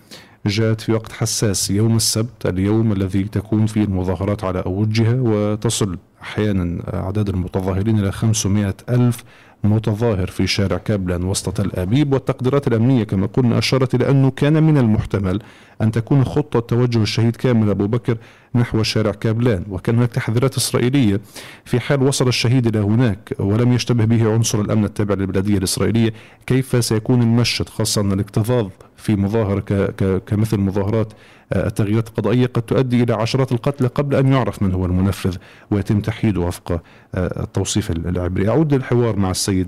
جاءت 0.45 0.81
في 0.81 0.91
وقت 0.91 1.11
حساس 1.11 1.71
يوم 1.71 1.95
السبت 1.95 2.45
اليوم 2.45 2.91
الذي 2.91 3.23
تكون 3.23 3.65
فيه 3.65 3.83
المظاهرات 3.83 4.43
على 4.43 4.59
أوجها 4.59 5.15
وتصل 5.19 5.97
أحيانا 6.21 6.93
أعداد 6.93 7.29
المتظاهرين 7.29 7.99
إلى 7.99 8.11
500 8.11 8.75
ألف 8.89 9.23
متظاهر 9.63 10.27
في 10.27 10.47
شارع 10.47 10.77
كابلان 10.77 11.23
وسط 11.23 11.57
تل 11.57 11.71
أبيب 11.75 12.13
والتقديرات 12.13 12.67
الأمنية 12.67 13.03
كما 13.03 13.27
قلنا 13.27 13.57
أشارت 13.57 13.95
إلى 13.95 14.09
أنه 14.09 14.31
كان 14.31 14.63
من 14.63 14.77
المحتمل 14.77 15.41
أن 15.81 15.91
تكون 15.91 16.23
خطة 16.23 16.59
توجه 16.59 17.01
الشهيد 17.01 17.35
كامل 17.35 17.69
أبو 17.69 17.87
بكر 17.87 18.17
نحو 18.55 18.83
شارع 18.83 19.11
كابلان 19.11 19.63
وكان 19.69 19.95
هناك 19.95 20.11
تحذيرات 20.11 20.57
إسرائيلية 20.57 21.21
في 21.65 21.79
حال 21.79 22.03
وصل 22.03 22.27
الشهيد 22.27 22.67
إلى 22.67 22.79
هناك 22.79 23.33
ولم 23.39 23.73
يشتبه 23.73 24.05
به 24.05 24.33
عنصر 24.33 24.61
الأمن 24.61 24.85
التابع 24.85 25.15
للبلدية 25.15 25.57
الإسرائيلية. 25.57 26.13
كيف 26.47 26.85
سيكون 26.85 27.21
المشهد 27.21 27.69
خاصة 27.69 28.01
أن 28.01 28.11
الاكتظاظ 28.11 28.69
في 28.97 29.15
مظاهرة 29.15 29.89
كمثل 30.17 30.57
مظاهرات 30.57 31.13
آه، 31.53 31.67
التغييرات 31.67 32.07
القضائية 32.07 32.45
قد 32.45 32.61
تؤدي 32.61 33.03
إلى 33.03 33.13
عشرات 33.13 33.51
القتلى 33.51 33.87
قبل 33.87 34.15
أن 34.15 34.33
يعرف 34.33 34.61
من 34.61 34.73
هو 34.73 34.85
المنفذ 34.85 35.35
ويتم 35.71 35.99
تحييده 35.99 36.41
وفق 36.41 36.71
آه، 36.71 37.43
التوصيف 37.43 37.91
العبري. 37.91 38.49
أعود 38.49 38.73
للحوار 38.73 39.15
مع 39.15 39.31
السيد 39.31 39.67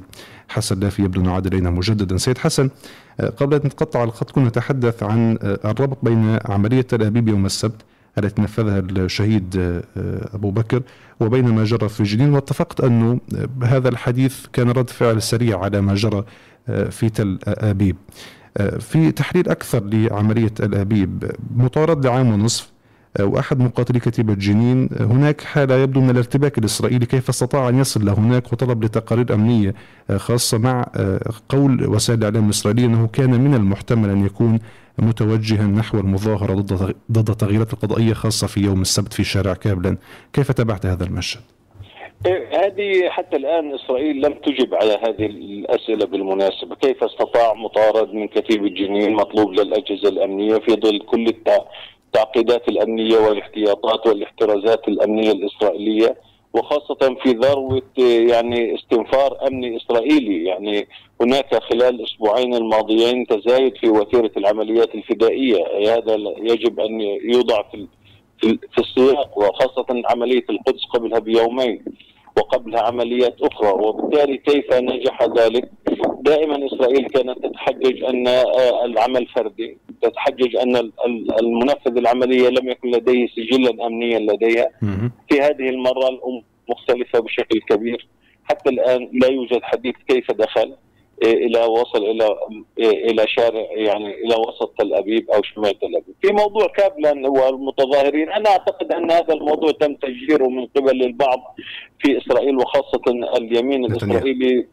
حسن 0.49 0.79
لافي 0.79 1.03
يبدو 1.03 1.21
أنه 1.21 1.31
عاد 1.31 1.47
إلينا 1.47 1.69
مجددا. 1.69 2.17
سيد 2.17 2.37
حسن 2.37 2.69
آه، 3.19 3.29
قبل 3.29 3.55
أن 3.55 3.61
نتقطع 3.65 4.03
الخط 4.03 4.31
كنا 4.31 4.47
نتحدث 4.47 5.03
عن 5.03 5.37
الربط 5.43 5.97
بين 6.03 6.39
عملية 6.45 6.81
تل 6.81 7.03
أبيب 7.03 7.27
يوم 7.27 7.45
السبت 7.45 7.81
التي 8.17 8.41
نفذها 8.41 8.79
الشهيد 8.79 9.81
أبو 10.33 10.51
بكر 10.51 10.81
وبين 11.19 11.45
ما 11.55 11.63
جرى 11.63 11.89
في 11.89 12.03
جنين. 12.03 12.33
واتفقت 12.33 12.81
أنه 12.81 13.19
هذا 13.63 13.89
الحديث 13.89 14.45
كان 14.53 14.69
رد 14.69 14.89
فعل 14.89 15.21
سريع 15.21 15.59
على 15.59 15.81
ما 15.81 15.95
جرى 15.95 16.23
في 16.89 17.09
تل 17.09 17.39
أبيب. 17.45 17.95
في 18.79 19.11
تحليل 19.11 19.49
أكثر 19.49 19.83
لعملية 19.83 20.53
الأبيب 20.59 21.31
مطارد 21.55 22.05
لعام 22.05 22.33
ونصف 22.33 22.71
وأحد 23.19 23.59
مقاتلي 23.59 23.99
كتيبة 23.99 24.33
جنين 24.33 24.89
هناك 24.99 25.41
حالة 25.41 25.75
يبدو 25.75 26.01
من 26.01 26.09
الارتباك 26.09 26.57
الإسرائيلي 26.57 27.05
كيف 27.05 27.29
استطاع 27.29 27.69
أن 27.69 27.79
يصل 27.79 28.05
لهناك 28.05 28.53
وطلب 28.53 28.83
لتقارير 28.83 29.33
أمنية 29.33 29.73
خاصة 30.15 30.57
مع 30.57 30.85
قول 31.49 31.87
وسائل 31.87 32.19
الإعلام 32.19 32.45
الإسرائيلية 32.45 32.85
أنه 32.85 33.07
كان 33.07 33.41
من 33.41 33.53
المحتمل 33.53 34.09
أن 34.09 34.25
يكون 34.25 34.59
متوجها 34.99 35.67
نحو 35.67 35.99
المظاهرة 35.99 36.53
ضد 36.53 36.95
ضد 37.11 37.29
التغييرات 37.29 37.73
القضائية 37.73 38.13
خاصة 38.13 38.47
في 38.47 38.61
يوم 38.61 38.81
السبت 38.81 39.13
في 39.13 39.23
شارع 39.23 39.53
كابلن 39.53 39.97
كيف 40.33 40.51
تابعت 40.51 40.85
هذا 40.85 41.03
المشهد؟ 41.03 41.41
هذه 42.25 43.09
حتى 43.09 43.37
الآن 43.37 43.73
إسرائيل 43.73 44.25
لم 44.25 44.33
تجب 44.33 44.75
على 44.75 44.99
هذه 45.03 45.25
الأسئلة 45.25 46.05
بالمناسبة، 46.05 46.75
كيف 46.75 47.03
استطاع 47.03 47.53
مطارد 47.53 48.13
من 48.13 48.27
كتيبه 48.27 48.67
جنين 48.67 49.13
مطلوب 49.13 49.51
للأجهزة 49.53 50.09
الأمنية 50.09 50.57
في 50.57 50.71
ظل 50.73 50.99
كل 50.99 51.27
التعقيدات 52.07 52.69
الأمنية 52.69 53.17
والاحتياطات 53.17 54.07
والاحترازات 54.07 54.87
الأمنية 54.87 55.31
الإسرائيلية 55.31 56.15
وخاصة 56.53 57.15
في 57.23 57.29
ذروة 57.29 57.81
يعني 58.29 58.75
استنفار 58.75 59.47
امني 59.47 59.77
إسرائيلي، 59.77 60.45
يعني 60.45 60.87
هناك 61.21 61.63
خلال 61.63 61.95
الأسبوعين 61.95 62.55
الماضيين 62.55 63.27
تزايد 63.27 63.77
في 63.77 63.89
وتيرة 63.89 64.31
العمليات 64.37 64.95
الفدائية، 64.95 65.65
هذا 65.95 66.15
يجب 66.37 66.79
أن 66.79 67.01
يوضع 67.01 67.63
في 67.71 67.87
في 68.41 68.77
السياق 68.77 69.37
وخاصة 69.37 69.85
عملية 70.05 70.45
القدس 70.49 70.85
قبلها 70.93 71.19
بيومين. 71.19 71.83
وقبلها 72.37 72.81
عمليات 72.81 73.35
أخرى 73.41 73.69
وبالتالي 73.69 74.37
كيف 74.37 74.73
نجح 74.73 75.23
ذلك؟ 75.23 75.71
دائما 76.21 76.65
إسرائيل 76.67 77.07
كانت 77.09 77.45
تتحجج 77.45 78.03
أن 78.03 78.27
آه، 78.27 78.85
العمل 78.85 79.27
فردي 79.27 79.77
تتحجج 80.01 80.55
أن 80.55 80.91
المنفذ 81.41 81.97
العملية 81.97 82.49
لم 82.49 82.69
يكن 82.69 82.91
لديه 82.91 83.27
سجلا 83.27 83.87
أمنيا 83.87 84.19
لديها. 84.19 84.69
في 85.29 85.41
هذه 85.41 85.69
المرة 85.69 86.09
الأمور 86.09 86.43
مختلفة 86.69 87.19
بشكل 87.19 87.59
كبير. 87.69 88.07
حتى 88.43 88.69
الآن 88.69 89.09
لا 89.13 89.27
يوجد 89.27 89.59
حديث 89.63 89.95
كيف 90.07 90.31
دخل. 90.31 90.75
إلى 91.23 91.59
وصل 91.59 92.03
إلى 92.05 92.37
إلى 92.79 93.27
شارع 93.27 93.67
يعني 93.71 94.13
إلى 94.13 94.35
وسط 94.35 94.73
تل 94.77 94.93
أبيب 94.93 95.29
أو 95.31 95.41
شمال 95.43 95.79
تل 95.79 95.95
أبيب. 95.95 96.15
في 96.21 96.31
موضوع 96.33 96.67
كابلان 96.67 97.25
والمتظاهرين 97.25 98.29
أنا 98.29 98.49
أعتقد 98.49 98.91
أن 98.91 99.11
هذا 99.11 99.33
الموضوع 99.33 99.71
تم 99.71 99.95
تشجيره 99.95 100.47
من 100.47 100.65
قبل 100.65 101.03
البعض 101.03 101.55
في 101.99 102.17
إسرائيل 102.17 102.55
وخاصة 102.57 103.01
اليمين 103.37 103.85
الإسرائيلي 103.85 104.67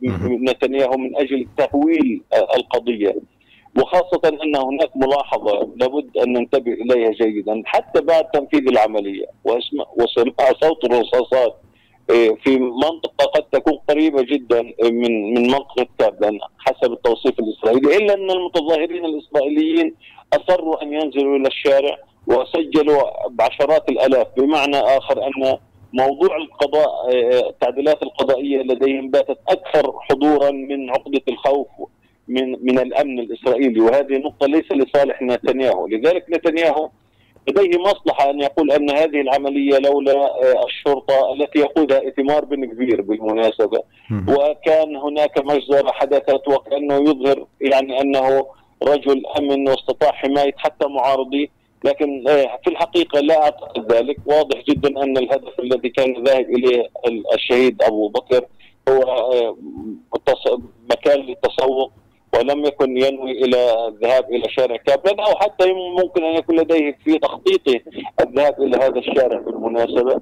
نتنياهو 0.51 0.97
من 0.97 1.17
أجل 1.17 1.47
تهويل 1.59 2.23
القضية. 2.57 3.17
وخاصة 3.79 4.21
أن 4.25 4.57
هناك 4.57 4.97
ملاحظة 4.97 5.69
لابد 5.77 6.19
أن 6.19 6.33
ننتبه 6.33 6.73
إليها 6.73 7.11
جيدا 7.11 7.63
حتى 7.67 8.01
بعد 8.01 8.25
تنفيذ 8.25 8.69
العملية 8.69 9.27
وسماع 9.45 10.53
صوت 10.63 10.85
الرصاصات 10.85 11.57
إيه، 11.57 11.74
في 12.45 12.59
منطقة 12.59 13.25
قد 13.35 13.43
تكون 13.53 13.79
قريبة 13.89 14.23
جدا 14.23 14.63
من 14.83 15.35
من 15.35 15.43
منطقة 15.47 15.87
كابلان 15.99 16.39
حسب 16.59 16.93
التوصيف 16.93 17.39
الإسرائيلي 17.39 17.97
إلا 17.97 18.15
أن 18.15 18.31
المتظاهرين 18.31 19.05
الإسرائيليين 19.05 19.95
أصروا 20.33 20.83
أن 20.83 20.93
ينزلوا 20.93 21.37
إلى 21.37 21.49
الشارع 21.49 21.99
وسجلوا 22.27 23.29
بعشرات 23.31 23.89
الآلاف. 23.91 24.27
بمعنى 24.37 24.77
آخر 24.77 25.27
أن 25.27 25.59
موضوع 25.93 26.37
القضاء 26.37 27.09
إيه، 27.09 27.49
التعديلات 27.49 28.03
القضائية 28.03 28.63
لديهم 28.63 29.11
باتت 29.11 29.39
أكثر 29.49 29.93
حضورا 30.01 30.51
من 30.51 30.91
عقدة 30.91 31.23
الخوف 31.29 31.69
من 32.29 32.51
من 32.51 32.79
الأمن 32.79 33.19
الإسرائيلي. 33.19 33.81
وهذه 33.81 34.17
نقطة 34.17 34.47
ليس 34.47 34.73
لصالح 34.73 35.23
نتنياهو. 35.23 35.87
لذلك 35.87 36.25
نتنياهو 36.31 36.89
لديه 37.49 37.79
مصلحة 37.79 38.31
أن 38.31 38.41
يقول 38.41 38.71
أن 38.73 38.91
هذه 38.91 39.21
العملية 39.21 39.79
لولا 39.79 40.13
آه، 40.13 40.65
الشرطة 40.67 41.33
التي 41.33 41.59
يقودها 41.59 42.09
إتمار 42.09 42.45
بن 42.45 42.65
كبير 42.65 43.03
بالمناسبة. 43.03 43.79
وكان 44.29 44.97
هناك 44.97 45.39
مجزرة 45.39 45.93
حدثت 45.93 46.49
وكأنه 46.49 46.95
يظهر 46.95 47.47
يعني 47.61 48.01
أنه 48.01 48.47
رجل 48.83 49.23
أمن 49.39 49.69
واستطاع 49.69 50.13
حماية 50.13 50.55
حتى 50.57 50.87
معارضيه 50.89 51.47
لكن 51.85 52.29
آه، 52.29 52.59
في 52.65 52.71
الحقيقة 52.71 53.21
لا 53.21 53.43
أعتقد 53.43 53.93
ذلك. 53.93 54.17
واضح 54.27 54.63
جدا 54.69 55.03
أن 55.03 55.17
الهدف 55.19 55.61
الذي 55.61 55.89
كان 55.89 56.25
ذاهب 56.25 56.51
إليه 56.51 56.89
الشهيد 57.35 57.83
أبو 57.83 58.09
بكر 58.09 58.45
هو 58.89 59.03
آه، 59.03 59.57
مكان 60.91 61.21
للتسوق 61.21 61.93
ولم 62.39 62.65
يكن 62.65 62.97
ينوي 62.97 63.31
إلى 63.31 63.89
الذهاب 63.89 64.25
إلى 64.33 64.45
شارع 64.49 64.77
كابلن 64.77 65.21
أو 65.21 65.35
حتى 65.37 65.73
ممكن 65.73 66.25
أن 66.25 66.35
يكون 66.35 66.57
لديه 66.57 66.99
في 67.05 67.19
تخطيطه 67.19 67.81
الذهاب 68.21 68.63
إلى 68.63 68.77
هذا 68.77 68.99
الشارع 68.99 69.41
بالمناسبة 69.41 70.13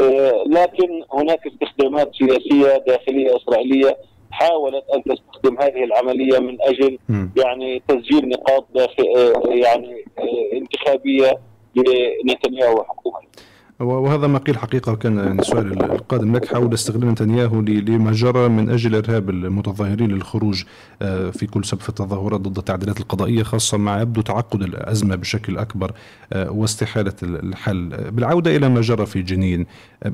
آه، 0.00 0.44
لكن 0.46 1.02
هناك 1.12 1.40
استخدامات 1.46 2.10
سياسية 2.14 2.76
داخلية 2.86 3.36
إسرائيلية 3.36 3.96
حاولت 4.30 4.84
أن 4.94 5.02
تستخدم 5.04 5.60
هذه 5.60 5.84
العملية 5.84 6.38
من 6.38 6.56
أجل 6.62 6.98
يعني 7.36 7.82
تسجيل 7.88 8.28
نقاط 8.28 8.66
داخل 8.74 9.04
آه، 9.16 9.42
يعني 9.48 10.04
آه، 10.18 10.56
انتخابية 10.56 11.38
لنتنياهو 12.24 12.80
وحكومته. 12.80 13.28
وهذا 13.80 14.26
ما 14.26 14.38
قيل 14.38 14.58
حقيقة 14.58 14.94
كان 14.94 15.18
يعني 15.18 15.40
السؤال 15.40 15.82
القادم. 15.82 16.36
لك 16.36 16.54
حول 16.54 16.74
استغلال 16.74 17.08
نتنياهو 17.08 17.60
لما 17.60 18.12
جرى 18.12 18.48
من 18.48 18.70
أجل 18.70 18.94
إرهاب 18.94 19.30
المتظاهرين 19.30 20.10
للخروج 20.10 20.64
آه، 21.02 21.30
في 21.30 21.46
كل 21.46 21.64
سبب 21.64 21.80
التظاهرات 21.88 22.40
ضد 22.40 22.58
التعديلات 22.58 23.00
القضائية 23.00 23.42
خاصة 23.42 23.78
مع 23.78 24.00
يبدو 24.00 24.20
تعقد 24.20 24.62
الأزمة 24.62 25.14
بشكل 25.16 25.58
أكبر 25.58 25.92
آه، 26.32 26.50
واستحالة 26.50 27.14
الحل. 27.22 28.10
بالعودة 28.10 28.56
إلى 28.56 28.68
ما 28.68 28.80
جرى 28.80 29.06
في 29.06 29.22
جنين 29.22 29.66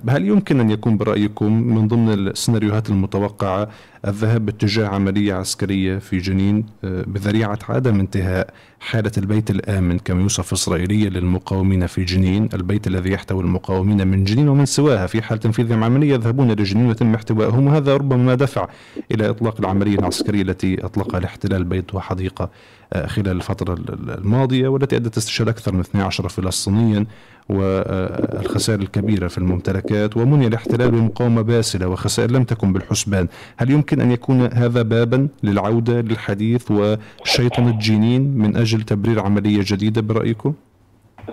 هل 0.08 0.26
يمكن 0.28 0.60
أن 0.60 0.70
يكون 0.70 0.96
برأيكم 0.96 1.62
من 1.62 1.88
ضمن 1.88 2.12
السيناريوهات 2.12 2.90
المتوقعة 2.90 3.68
الذهاب 4.06 4.46
باتجاه 4.46 4.86
عملية 4.86 5.34
عسكرية 5.34 5.98
في 5.98 6.18
جنين 6.18 6.66
آه، 6.84 7.04
بذريعة 7.06 7.58
عدم 7.68 8.00
انتهاء 8.00 8.50
حالة 8.80 9.10
البيت 9.18 9.50
الآمن 9.50 9.98
كما 9.98 10.22
يوصف 10.22 10.52
إسرائيليا 10.52 11.10
للمقاومين 11.10 11.86
في 11.86 12.04
جنين؟ 12.04 12.48
البيت 12.54 12.86
الذي 12.86 13.12
يحتوي 13.12 13.42
المقاومين 13.42 14.08
من 14.08 14.24
جنين 14.24 14.48
ومن 14.48 14.66
سواها 14.66 15.06
في 15.06 15.22
حال 15.22 15.38
تنفيذ 15.38 15.72
عملية 15.72 16.14
يذهبون 16.14 16.50
إلى 16.50 16.62
جنين 16.62 16.86
ويتم 16.86 17.14
احتوائهم 17.14 17.66
وهذا 17.66 17.94
ربما 17.96 18.22
ما 18.22 18.34
دفع 18.34 18.68
إلى 19.10 19.30
إطلاق 19.30 19.60
العملية 19.60 19.98
العسكرية 19.98 20.42
التي 20.42 20.84
أطلقها 20.84 21.20
لاحتلال 21.20 21.64
بيت 21.64 21.94
وحديقة 21.94 22.50
خلال 22.96 23.30
الفترة 23.36 23.78
الماضية 24.18 24.68
والتي 24.68 24.96
أدت 24.96 25.16
استشهاد 25.16 25.48
أكثر 25.48 25.72
من 25.74 25.80
12 25.80 26.28
فلسطينيا 26.28 27.06
والخسائر 27.48 28.80
الكبيرة 28.80 29.28
في 29.28 29.38
الممتلكات 29.38 30.16
ومني 30.16 30.46
الاحتلال 30.46 30.90
بمقاومة 30.90 31.42
باسلة 31.42 31.88
وخسائر 31.88 32.30
لم 32.30 32.44
تكن 32.44 32.72
بالحسبان 32.72 33.28
هل 33.56 33.70
يمكن 33.70 34.00
أن 34.00 34.10
يكون 34.10 34.40
هذا 34.52 34.82
بابا 34.82 35.28
للعودة 35.42 36.00
للحديث 36.00 36.70
وشيطنة 36.70 37.78
جنين 37.80 38.38
من 38.38 38.56
أجل 38.56 38.82
تبرير 38.82 39.20
عملية 39.20 39.60
جديدة 39.62 40.00
برأيكم؟ 40.00 40.54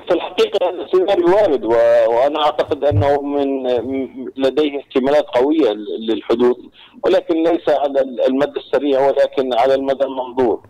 في 0.07 0.13
الحقيقة 0.13 0.69
السيناريو 0.69 1.27
وارد. 1.27 1.65
وأنا 1.65 2.45
أعتقد 2.45 2.83
أنه 2.83 3.21
من 3.21 3.67
لديه 4.37 4.79
احتمالات 4.79 5.25
قوية 5.25 5.71
للحدوث 6.09 6.57
ولكن 7.03 7.43
ليس 7.43 7.69
على 7.69 8.01
المدى 8.27 8.59
السريع 8.59 9.07
ولكن 9.07 9.53
على 9.53 9.75
المدى 9.75 10.03
المنظور 10.03 10.61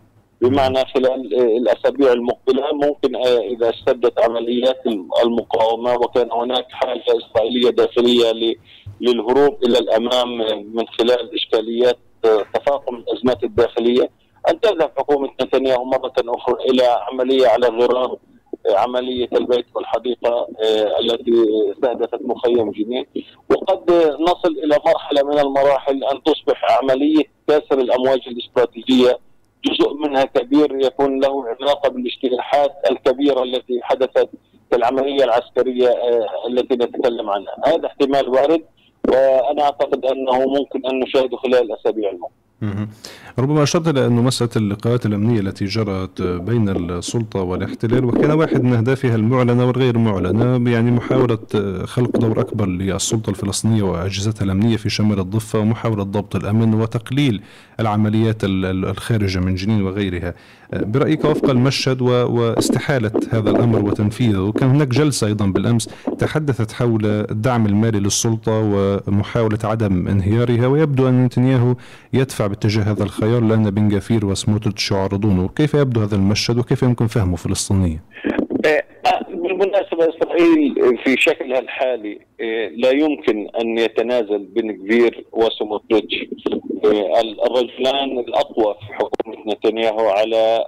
بمعنى 0.42 0.84
خلال 0.94 1.34
الأسابيع 1.34 2.12
المقبلة 2.12 2.72
ممكن 2.72 3.16
آه، 3.16 3.38
إذا 3.38 3.70
اشتدت 3.70 4.20
عمليات 4.20 4.86
المقاومة 5.24 5.94
وكان 5.94 6.32
هناك 6.32 6.66
حاجة 6.70 7.02
إسرائيلية 7.08 7.70
داخلية 7.70 8.56
للهروب 9.00 9.64
إلى 9.64 9.78
الأمام 9.78 10.38
من 10.76 10.86
خلال 10.98 11.34
إشكاليات 11.34 11.98
آه، 12.24 12.44
تفاقم 12.54 12.94
الأزمات 12.96 13.44
الداخلية 13.44 14.10
أن 14.48 14.60
تذهب 14.60 14.92
حكومة 14.98 15.30
نتنياهو 15.42 15.84
مرة 15.84 16.12
أخرى 16.18 16.54
إلى 16.70 16.82
عملية 17.12 17.48
على 17.48 17.66
غرار 17.66 18.16
آه، 18.70 18.78
عملية 18.78 19.28
البيت 19.32 19.66
والحديقة 19.74 20.48
التي 21.00 21.32
استهدفت 21.72 22.20
مخيم 22.22 22.70
جنين. 22.70 23.06
وقد 23.50 23.90
نصل 24.20 24.58
إلى 24.64 24.78
مرحلة 24.86 25.22
من 25.22 25.38
المراحل 25.38 26.04
أن 26.04 26.22
تصبح 26.22 26.78
عملية 26.82 27.24
كسر 27.48 27.78
الأمواج 27.78 28.20
الاستراتيجية 28.26 29.18
جزء 29.64 29.94
منها 29.94 30.24
كبير 30.24 30.76
يكون 30.80 31.20
له 31.20 31.44
علاقة 31.60 31.88
بالاجتياحات 31.88 32.72
الكبيرة 32.90 33.42
التي 33.42 33.80
حدثت 33.82 34.28
في 34.70 34.76
العملية 34.76 35.24
العسكرية 35.24 35.88
آه، 35.88 36.48
التي 36.48 36.74
نتكلم 36.74 37.30
عنها، 37.30 37.54
هذا 37.66 37.86
احتمال 37.86 38.28
وارد 38.28 38.62
وأنا 39.08 39.62
أعتقد 39.62 40.04
أنه 40.04 40.38
ممكن 40.46 40.86
أن 40.90 41.00
نشاهده 41.00 41.36
خلال 41.36 41.62
الأسابيع 41.62 42.10
المقبلة. 42.10 42.42
ربما 43.38 43.62
أشرت 43.62 43.88
إلى 43.88 44.06
أن 44.06 44.12
مسألة 44.12 44.50
اللقاءات 44.56 45.06
الأمنية 45.06 45.40
التي 45.40 45.64
جرت 45.64 46.22
بين 46.22 46.68
السلطة 46.68 47.42
والاحتلال 47.42 48.04
وكان 48.04 48.30
واحد 48.30 48.64
من 48.64 48.74
أهدافها 48.74 49.14
المعلنة 49.14 49.66
والغير 49.66 49.98
معلنة 49.98 50.70
يعني 50.70 50.90
محاولة 50.90 51.38
خلق 51.84 52.16
دور 52.16 52.40
أكبر 52.40 52.66
للسلطة 52.66 53.30
الفلسطينية 53.30 53.82
وأجهزتها 53.82 54.44
الأمنية 54.44 54.76
في 54.76 54.90
شمال 54.90 55.18
الضفة 55.18 55.58
ومحاولة 55.58 56.02
ضبط 56.02 56.36
الأمن 56.36 56.74
وتقليل 56.74 57.42
العمليات 57.80 58.36
الخارجة 58.44 59.38
من 59.38 59.54
جنين 59.54 59.82
وغيرها 59.82 60.34
برأيك 60.72 61.24
وفق 61.24 61.50
المشهد 61.50 62.00
واستحالة 62.02 63.10
هذا 63.30 63.50
الأمر 63.50 63.84
وتنفيذه 63.84 64.52
كان 64.58 64.68
هناك 64.68 64.88
جلسة 64.88 65.26
أيضا 65.26 65.46
بالأمس 65.46 65.88
تحدثت 66.18 66.72
حول 66.72 67.06
الدعم 67.06 67.66
المالي 67.66 68.00
للسلطة 68.00 68.52
ومحاولة 68.52 69.58
عدم 69.64 70.08
انهيارها 70.08 70.66
ويبدو 70.66 71.08
أن 71.08 71.24
نتنياهو 71.24 71.74
يدفع 72.12 72.46
باتجاه 72.46 72.82
هذا 72.82 73.02
الخيار 73.02 73.42
لأن 73.42 73.70
بن 73.70 73.88
جافير 73.88 74.26
وسموتريتش 74.26 74.90
يعارضونه 74.90 75.48
كيف 75.48 75.74
يبدو 75.74 76.02
هذا 76.02 76.14
المشهد 76.14 76.58
وكيف 76.58 76.82
يمكن 76.82 77.06
فهمه 77.06 77.36
فلسطينيا؟ 77.36 78.00
بالمناسبة 79.62 80.08
إسرائيل 80.08 80.98
في 81.04 81.16
شكلها 81.18 81.58
الحالي 81.58 82.18
آه، 82.40 82.68
لا 82.68 82.90
يمكن 82.90 83.48
أن 83.60 83.78
يتنازل 83.78 84.38
بن 84.38 84.72
كفير 84.72 85.24
وسموتريتش 85.32 86.14
آه، 86.84 87.20
الرجلان 87.20 88.18
الأقوى 88.18 88.74
في 88.74 88.94
حكومة 88.94 89.36
نتنياهو 89.52 90.08
على 90.08 90.66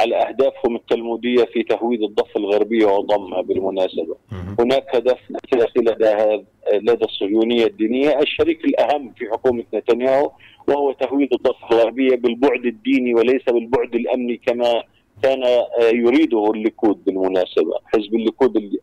على 0.00 0.16
أهدافهم 0.16 0.76
التلمودية 0.76 1.44
في 1.44 1.62
تهويد 1.62 2.02
الضفة 2.02 2.40
الغربية 2.40 2.86
وضمها 2.86 3.40
بالمناسبة. 3.40 4.16
هناك 4.58 4.96
هدف 4.96 5.18
أساسي 5.44 5.78
لدى 5.78 6.44
لدى 6.72 7.04
الصهيونية 7.04 7.66
الدينية 7.66 8.18
الشريك 8.18 8.64
الأهم 8.64 9.12
في 9.18 9.30
حكومة 9.30 9.64
نتنياهو 9.74 10.30
وهو 10.68 10.92
تهويد 10.92 11.28
الضفة 11.32 11.68
الغربية 11.72 12.16
بالبعد 12.16 12.66
الديني 12.66 13.14
وليس 13.14 13.42
بالبعد 13.44 13.94
الأمني 13.94 14.40
كما 14.46 14.82
كان 15.22 15.64
يريده 15.80 16.50
الليكود 16.50 17.04
بالمناسبة، 17.04 17.72
حزب 17.84 18.14
الليكود 18.14 18.78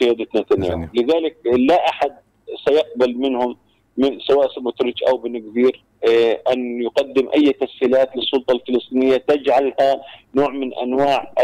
قيادة 0.00 0.26
نتنياهو، 0.36 0.86
لذلك 0.94 1.36
لا 1.46 1.88
أحد 1.88 2.12
سيقبل 2.68 3.18
منهم 3.18 3.56
من 3.96 4.20
سواء 4.20 4.54
سموتريتش 4.54 5.02
أو 5.02 5.16
بن 5.16 5.38
غفير 5.38 5.84
آه، 6.08 6.40
أن 6.52 6.82
يقدم 6.82 7.28
أي 7.34 7.52
تسهيلات 7.52 8.16
للسلطة 8.16 8.52
الفلسطينية 8.52 9.16
تجعلها 9.16 10.02
نوع 10.34 10.48
من 10.50 10.74
أنواع 10.74 11.34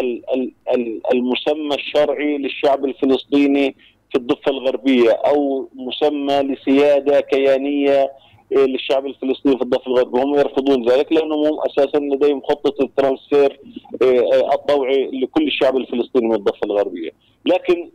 المسمى 1.12 1.74
الشرعي 1.74 2.38
للشعب 2.38 2.84
الفلسطيني 2.84 3.76
في 4.10 4.18
الضفة 4.18 4.50
الغربية 4.50 5.10
أو 5.10 5.68
مسمى 5.74 6.42
لسيادة 6.42 7.20
كيانية 7.20 8.00
آه، 8.02 8.10
للشعب 8.50 9.07
الفلسطيني 9.07 9.57
في 9.57 9.62
الضفة 9.62 9.87
الغربية. 9.87 10.22
هم 10.22 10.35
يرفضون 10.35 10.88
ذلك 10.90 11.12
لأنهم 11.12 11.46
هم 11.46 11.59
أساسا 11.66 11.98
لديهم 11.98 12.42
خطة 12.42 12.85
الترانسفير 12.85 13.61
آه، 14.02 14.54
الطوعي 14.54 15.11
لكل 15.12 15.46
الشعب 15.46 15.76
الفلسطيني 15.76 16.28
من 16.28 16.35
الضفة 16.35 16.61
الغربية. 16.64 17.11
لكن 17.46 17.90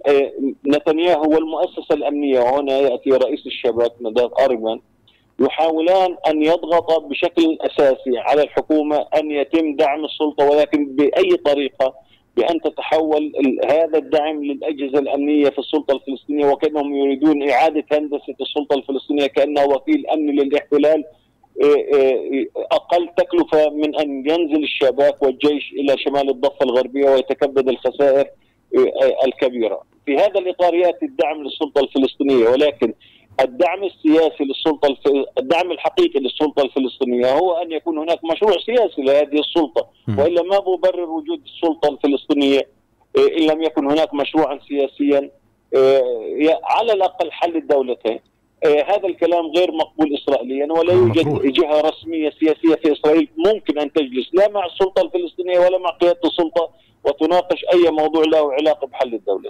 نتنياهو 0.68 1.30
والمؤسسة 1.30 1.96
الأمنية 1.96 2.40
وهنا 2.40 2.78
يأتي 2.80 3.10
رئيس 3.10 3.46
الشباب 3.46 3.92
نداد 4.02 4.30
آريمان 4.42 4.80
يحاولان 5.40 6.18
أن 6.28 6.44
يضغط 6.44 7.04
بشكل 7.04 7.58
أساسي 7.62 8.18
على 8.18 8.44
الحكومة 8.44 9.06
أن 9.16 9.32
يتم 9.32 9.76
دعم 9.76 10.06
السلطة 10.06 10.50
ولكن 10.50 10.96
بأي 10.96 11.38
طريقة 11.46 11.94
بأن 12.40 12.62
تتحول 12.62 13.32
هذا 13.70 13.98
الدعم 13.98 14.44
للأجهزة 14.44 15.00
الأمنية 15.00 15.50
في 15.50 15.60
السلطة 15.60 15.96
الفلسطينية 15.96 16.46
وكأنهم 16.46 16.96
يريدون 16.96 17.50
إعادة 17.50 17.84
هندسة 17.92 18.36
السلطة 18.42 18.76
الفلسطينية 18.76 19.28
كأنها 19.28 19.64
وكيل 19.66 20.08
امني 20.08 20.32
للاحتلال 20.32 21.04
إيه، 21.64 21.94
إيه، 21.94 22.50
أقل 22.72 23.10
تكلفة 23.18 23.70
من 23.70 23.96
أن 24.00 24.10
ينزل 24.10 24.64
الشباك 24.64 25.24
والجيش 25.24 25.74
إلى 25.74 25.96
شمال 25.98 26.30
الضفة 26.30 26.64
الغربية 26.66 27.10
ويتكبد 27.10 27.70
الخسائر 27.70 28.26
إيه، 28.78 28.92
الكبيرة. 29.26 29.82
في 30.06 30.16
هذا 30.16 30.40
الإطار 30.40 30.76
يأتي 30.76 31.06
الدعم 31.06 31.44
للسلطة 31.44 31.82
الفلسطينية 31.82 32.50
ولكن 32.50 32.94
الدعم 33.42 33.84
السياسي 33.84 34.44
للسلطة 34.44 34.88
الف... 34.88 35.28
الدعم 35.38 35.72
الحقيقي 35.72 36.20
للسلطة 36.20 36.64
الفلسطينية 36.64 37.34
هو 37.34 37.54
أن 37.54 37.72
يكون 37.72 37.98
هناك 37.98 38.20
مشروع 38.32 38.52
سياسي 38.66 39.02
لهذه 39.02 39.40
السلطة 39.40 39.88
وإلا 40.18 40.42
ما 40.42 40.60
مبرر 40.68 41.10
وجود 41.10 41.42
السلطة 41.46 41.90
الفلسطينية 41.90 42.68
إيه، 43.18 43.38
إن 43.38 43.44
لم 43.52 43.64
يكن 43.64 43.92
هناك 43.92 44.14
مشروعا 44.14 44.60
سياسيا 44.68 45.32
إيه، 45.76 46.60
على 46.64 46.94
الأقل 46.94 47.32
حل 47.32 47.56
الدولتين. 47.56 48.20
إيه، 48.66 48.84
هذا 48.84 49.08
الكلام 49.08 49.46
غير 49.58 49.72
مقبول 49.72 50.16
اسرائيليا 50.16 50.74
ولا 50.74 50.94
يوجد 50.94 51.52
جهة 51.54 51.82
رسمية 51.82 52.30
سياسية 52.40 52.76
في 52.76 52.92
إسرائيل 52.92 53.30
ممكن 53.38 53.80
أن 53.80 53.94
تجلس 53.94 54.30
لا 54.34 54.50
مع 54.50 54.66
السلطة 54.66 55.02
الفلسطينية 55.02 55.60
ولا 55.60 55.78
مع 55.78 55.90
قيادة 55.90 56.20
السلطة 56.26 56.70
وتناقش 57.04 57.66
أي 57.74 57.92
موضوع 57.92 58.24
له 58.24 58.54
علاقة 58.54 58.88
بحل 58.88 59.14
الدولة. 59.14 59.50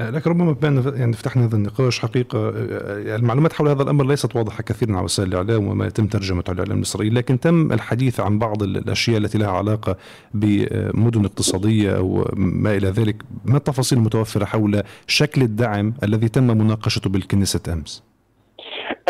آه، 0.00 0.10
لكن 0.10 0.30
ربما 0.30 0.52
بما 0.52 0.96
يعني 0.96 1.12
فتحنا 1.12 1.44
هذا 1.44 1.56
النقاش 1.56 1.98
حقيقة 1.98 2.48
آه، 2.48 3.16
المعلومات 3.16 3.52
حول 3.52 3.68
هذا 3.68 3.82
الأمر 3.82 4.06
ليست 4.06 4.36
واضحة 4.36 4.62
كثيرا 4.62 4.96
على 4.96 5.04
وسائل 5.04 5.28
الإعلام 5.28 5.66
وما 5.66 5.86
يتم 5.86 6.06
ترجمته 6.06 6.50
على 6.50 6.54
الإعلام 6.54 6.78
الاسرائيلي 6.78 7.14
لكن 7.14 7.40
تم 7.40 7.72
الحديث 7.72 8.20
عن 8.20 8.38
بعض 8.38 8.62
الأشياء 8.62 9.18
التي 9.18 9.38
لها 9.38 9.50
علاقة 9.50 9.96
بمدن 10.34 11.24
اقتصادية 11.24 11.96
أو 11.96 12.30
ما 12.34 12.76
إلى 12.76 12.88
ذلك 12.88 13.22
ما 13.44 13.56
التفاصيل 13.56 13.98
المتوفرة 13.98 14.44
حول 14.44 14.82
شكل 15.06 15.42
الدعم 15.42 15.94
الذي 16.02 16.28
تم 16.28 16.44
مناقشته 16.58 17.10
بالكنيسة 17.10 17.60
أمس؟ 17.68 18.09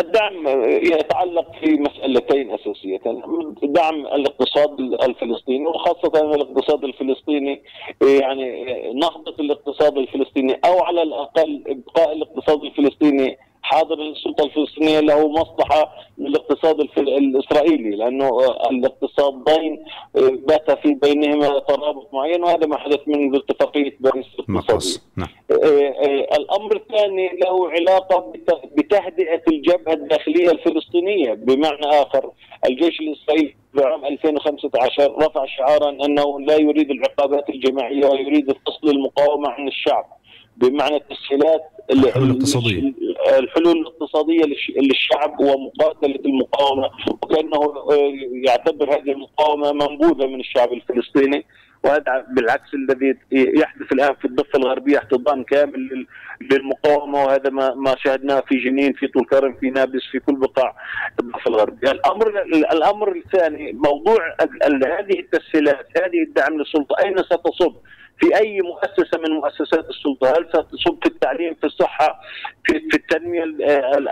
الدعم 0.01 0.47
يتعلق 0.83 1.51
في 1.61 1.71
مسألتين 1.71 2.51
أساسيتين 2.51 3.21
دعم 3.63 3.95
الاقتصاد 4.05 4.79
الفلسطيني 4.79 5.67
وخاصة 5.67 6.35
الاقتصاد 6.35 6.83
الفلسطيني 6.83 7.61
يعني 8.01 8.65
نهضة 8.93 9.35
الاقتصاد 9.39 9.97
الفلسطيني 9.97 10.59
أو 10.65 10.79
على 10.83 11.01
الأقل 11.03 11.63
إبقاء 11.67 12.13
الاقتصاد 12.13 12.63
الفلسطيني 12.63 13.37
حاضر 13.63 14.01
السلطة 14.01 14.43
الفلسطينية 14.45 14.99
له 14.99 15.27
مصلحة 15.29 15.91
للاقتصاد 16.17 16.79
الإسرائيلي 16.97 17.95
لأنه 17.95 18.29
الاقتصادين 18.71 19.83
بات 20.47 20.71
في 20.71 20.93
بينهما 20.93 21.59
ترابط 21.59 22.13
معين 22.13 22.43
وهذا 22.43 22.67
ما 22.67 22.77
حدث 22.77 22.99
منذ 23.07 23.35
اتفاقية 23.35 23.97
باريس 23.99 24.25
الاقتصادية. 24.39 25.01
الأمر 25.63 26.75
الثاني 26.75 27.29
له 27.43 27.71
علاقة 27.71 28.33
بتهدئة 28.77 29.41
الجبهة 29.47 29.93
الداخلية 29.93 30.51
الفلسطينية. 30.51 31.33
بمعنى 31.33 31.85
آخر 31.85 32.31
الجيش 32.65 32.99
الإسرائيلي 32.99 33.55
في 33.75 33.83
عام 33.83 34.05
2015 34.05 35.15
رفع 35.17 35.45
شعارا 35.45 35.89
أنه 36.05 36.39
لا 36.39 36.55
يريد 36.55 36.91
العقابات 36.91 37.49
الجماعية 37.49 38.05
ويريد 38.05 38.51
فصل 38.51 38.89
المقاومة 38.89 39.49
عن 39.49 39.67
الشعب. 39.67 40.05
بمعنى 40.57 40.95
التسهيلات 40.95 41.61
الحلول 41.91 42.29
الاقتصادية. 42.29 42.93
الحلول 43.39 43.77
الاقتصادية 43.77 44.43
للشعب 44.77 45.39
ومقاتلة 45.39 46.19
المقاومة 46.25 46.89
وكأنه 47.07 47.57
آه، 47.91 48.13
يعتبر 48.45 48.93
هذه 48.93 49.11
المقاومة 49.11 49.71
منبوذة 49.71 50.27
من 50.27 50.39
الشعب 50.39 50.73
الفلسطيني. 50.73 51.45
وهذا 51.83 52.25
بالعكس 52.29 52.73
الذي 52.73 53.17
يحدث 53.31 53.91
الآن 53.91 54.13
في 54.15 54.25
الضفة 54.25 54.59
الغربية 54.59 54.97
احتضان 54.97 55.43
كامل 55.43 56.07
للمقاومة 56.51 57.23
وهذا 57.23 57.49
ما 57.49 57.73
ما 57.73 57.95
شاهدناه 57.97 58.39
في 58.39 58.57
جنين 58.57 58.93
في 58.93 59.07
طول 59.07 59.25
كرم 59.25 59.53
في 59.53 59.69
نابلس 59.69 60.03
في 60.11 60.19
كل 60.19 60.35
بقاع 60.35 60.75
الضفة 61.19 61.47
الغربية، 61.47 61.91
الأمر 61.91 62.41
الأمر 62.71 63.15
الثاني 63.15 63.71
موضوع 63.73 64.35
هذه 64.99 65.19
التسهيلات 65.19 65.87
هذه 65.97 66.23
الدعم 66.27 66.57
للسلطة 66.57 66.95
أين 67.03 67.17
ستصب؟ 67.17 67.75
في 68.19 68.35
أي 68.35 68.61
مؤسسة 68.61 69.17
من 69.19 69.29
مؤسسات 69.29 69.89
السلطة؟ 69.89 70.29
هل 70.29 70.47
ستصب 70.53 70.97
في 71.03 71.09
التعليم 71.09 71.53
في 71.53 71.63
الصحة 71.63 72.21
في, 72.63 72.79
في 72.79 72.97
التنمية 72.97 73.43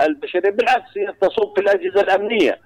البشرية؟ 0.05 0.49
بالعكس 0.49 0.97
هي 0.97 1.13
تصب 1.21 1.55
في 1.55 1.61
الأجهزة 1.61 2.01
الأمنية. 2.01 2.59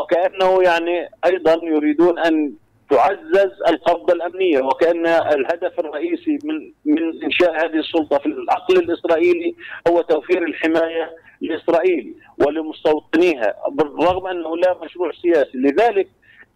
وكأنه 0.00 0.62
يعني 0.62 1.08
أيضا 1.24 1.60
يريدون 1.62 2.18
أن 2.18 2.52
تعزز 2.90 3.52
القبضه 3.68 4.12
الأمنية 4.12 4.60
وكأن 4.60 5.06
الهدف 5.06 5.80
الرئيسي 5.80 6.38
من 6.44 6.72
من 6.84 7.22
إنشاء 7.24 7.64
هذه 7.64 7.78
السلطة 7.78 8.18
في 8.18 8.26
العقل 8.26 8.76
الإسرائيلي 8.76 9.54
هو 9.88 10.00
توفير 10.00 10.44
الحماية 10.44 11.16
لإسرائيل 11.40 12.14
ولمستوطنيها 12.38 13.54
بالرغم 13.70 14.26
أنه 14.26 14.56
لا 14.56 14.76
مشروع 14.84 15.12
سياسي. 15.22 15.58
لذلك 15.58 16.08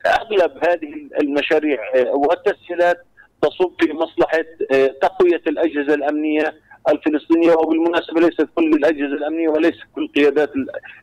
أغلب 0.07 0.53
هذه 0.69 1.09
المشاريع 1.21 1.79
والتسهيلات 2.15 2.97
تصب 3.43 3.73
في 3.81 3.93
مصلحة 3.93 4.45
آه، 4.73 4.87
تقوية 4.87 5.43
الأجهزة 5.47 5.95
الأمنية 5.95 6.55
الفلسطينية 6.89 7.53
وبالمناسبه 7.53 8.21
ليست 8.21 8.49
كل 8.55 8.73
الأجهزة 8.73 9.15
الأمنية 9.15 9.49
وليس 9.49 9.75
كل 9.95 10.09
قيادات 10.17 10.51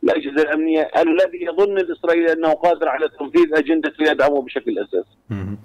الأجهزة 0.04 0.42
الأمنية. 0.42 0.90
الذي 0.96 1.44
يظن 1.44 1.78
الاسرائيلي 1.78 2.32
أنه 2.32 2.52
قادر 2.52 2.88
على 2.88 3.08
تنفيذ 3.18 3.54
اجندته 3.54 4.10
يدعمه 4.10 4.42
بشكل 4.42 4.78
أساسي. 4.78 5.56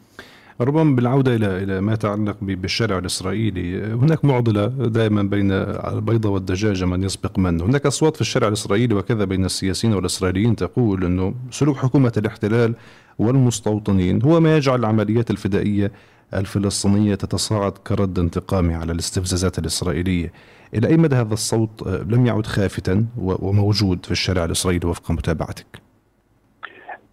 ربما 0.61 0.95
بالعودة 0.95 1.36
إلى 1.36 1.63
إلى 1.63 1.82
ما 1.82 1.93
يتعلق 1.93 2.38
بالشارع 2.41 2.97
الإسرائيلي، 2.97 3.84
هناك 3.84 4.26
معضلة 4.26 4.65
دائما 4.68 5.24
بين 5.24 5.51
البيضه 5.51 6.30
والدجاجه 6.30 6.86
من 6.86 7.03
يسبق 7.03 7.39
من، 7.39 7.61
هناك 7.61 7.86
أصوات 7.86 8.15
في 8.15 8.22
الشارع 8.22 8.47
الإسرائيلي 8.47 8.95
وكذا 8.95 9.26
بين 9.26 9.45
السياسيين 9.45 9.93
والإسرائيليين 9.93 10.55
تقول 10.55 11.05
إنه 11.05 11.34
سلوك 11.51 11.78
حكومة 11.78 12.11
الاحتلال 12.18 12.74
والمستوطنين 13.20 14.22
هو 14.22 14.39
ما 14.39 14.57
يجعل 14.57 14.80
العمليات 14.80 15.32
الفدائية 15.32 15.91
الفلسطينية 16.34 17.15
تتصاعد 17.15 17.71
كرد 17.71 18.19
انتقامي 18.19 18.73
على 18.73 18.91
الاستفزازات 18.91 19.59
الإسرائيلية 19.59 20.32
إلى 20.73 20.88
أي 20.88 20.97
مدى 20.97 21.15
هذا 21.15 21.34
الصوت 21.34 21.88
آه، 21.88 22.03
لم 22.09 22.25
يعد 22.25 22.45
خافتا 22.45 23.05
وموجود 23.17 24.05
في 24.05 24.11
الشارع 24.11 24.45
الإسرائيلي 24.45 24.88
وفق 24.88 25.11
متابعتك؟ 25.11 25.65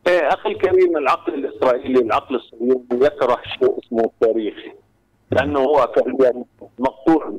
إيه، 0.06 0.28
أخي 0.28 0.48
الكريم 0.48 0.96
العقل 0.96 1.34
الإسرائيلي 1.34 2.00
العقل 2.00 2.34
الصهيوني 2.34 2.84
يكره 2.92 3.38
شيء 3.58 3.78
اسمه 3.78 4.04
التاريخ 4.04 4.54
لأنه 5.30 5.60
هو 5.60 5.92
فعليا 5.96 6.44
مقطوع 6.78 7.32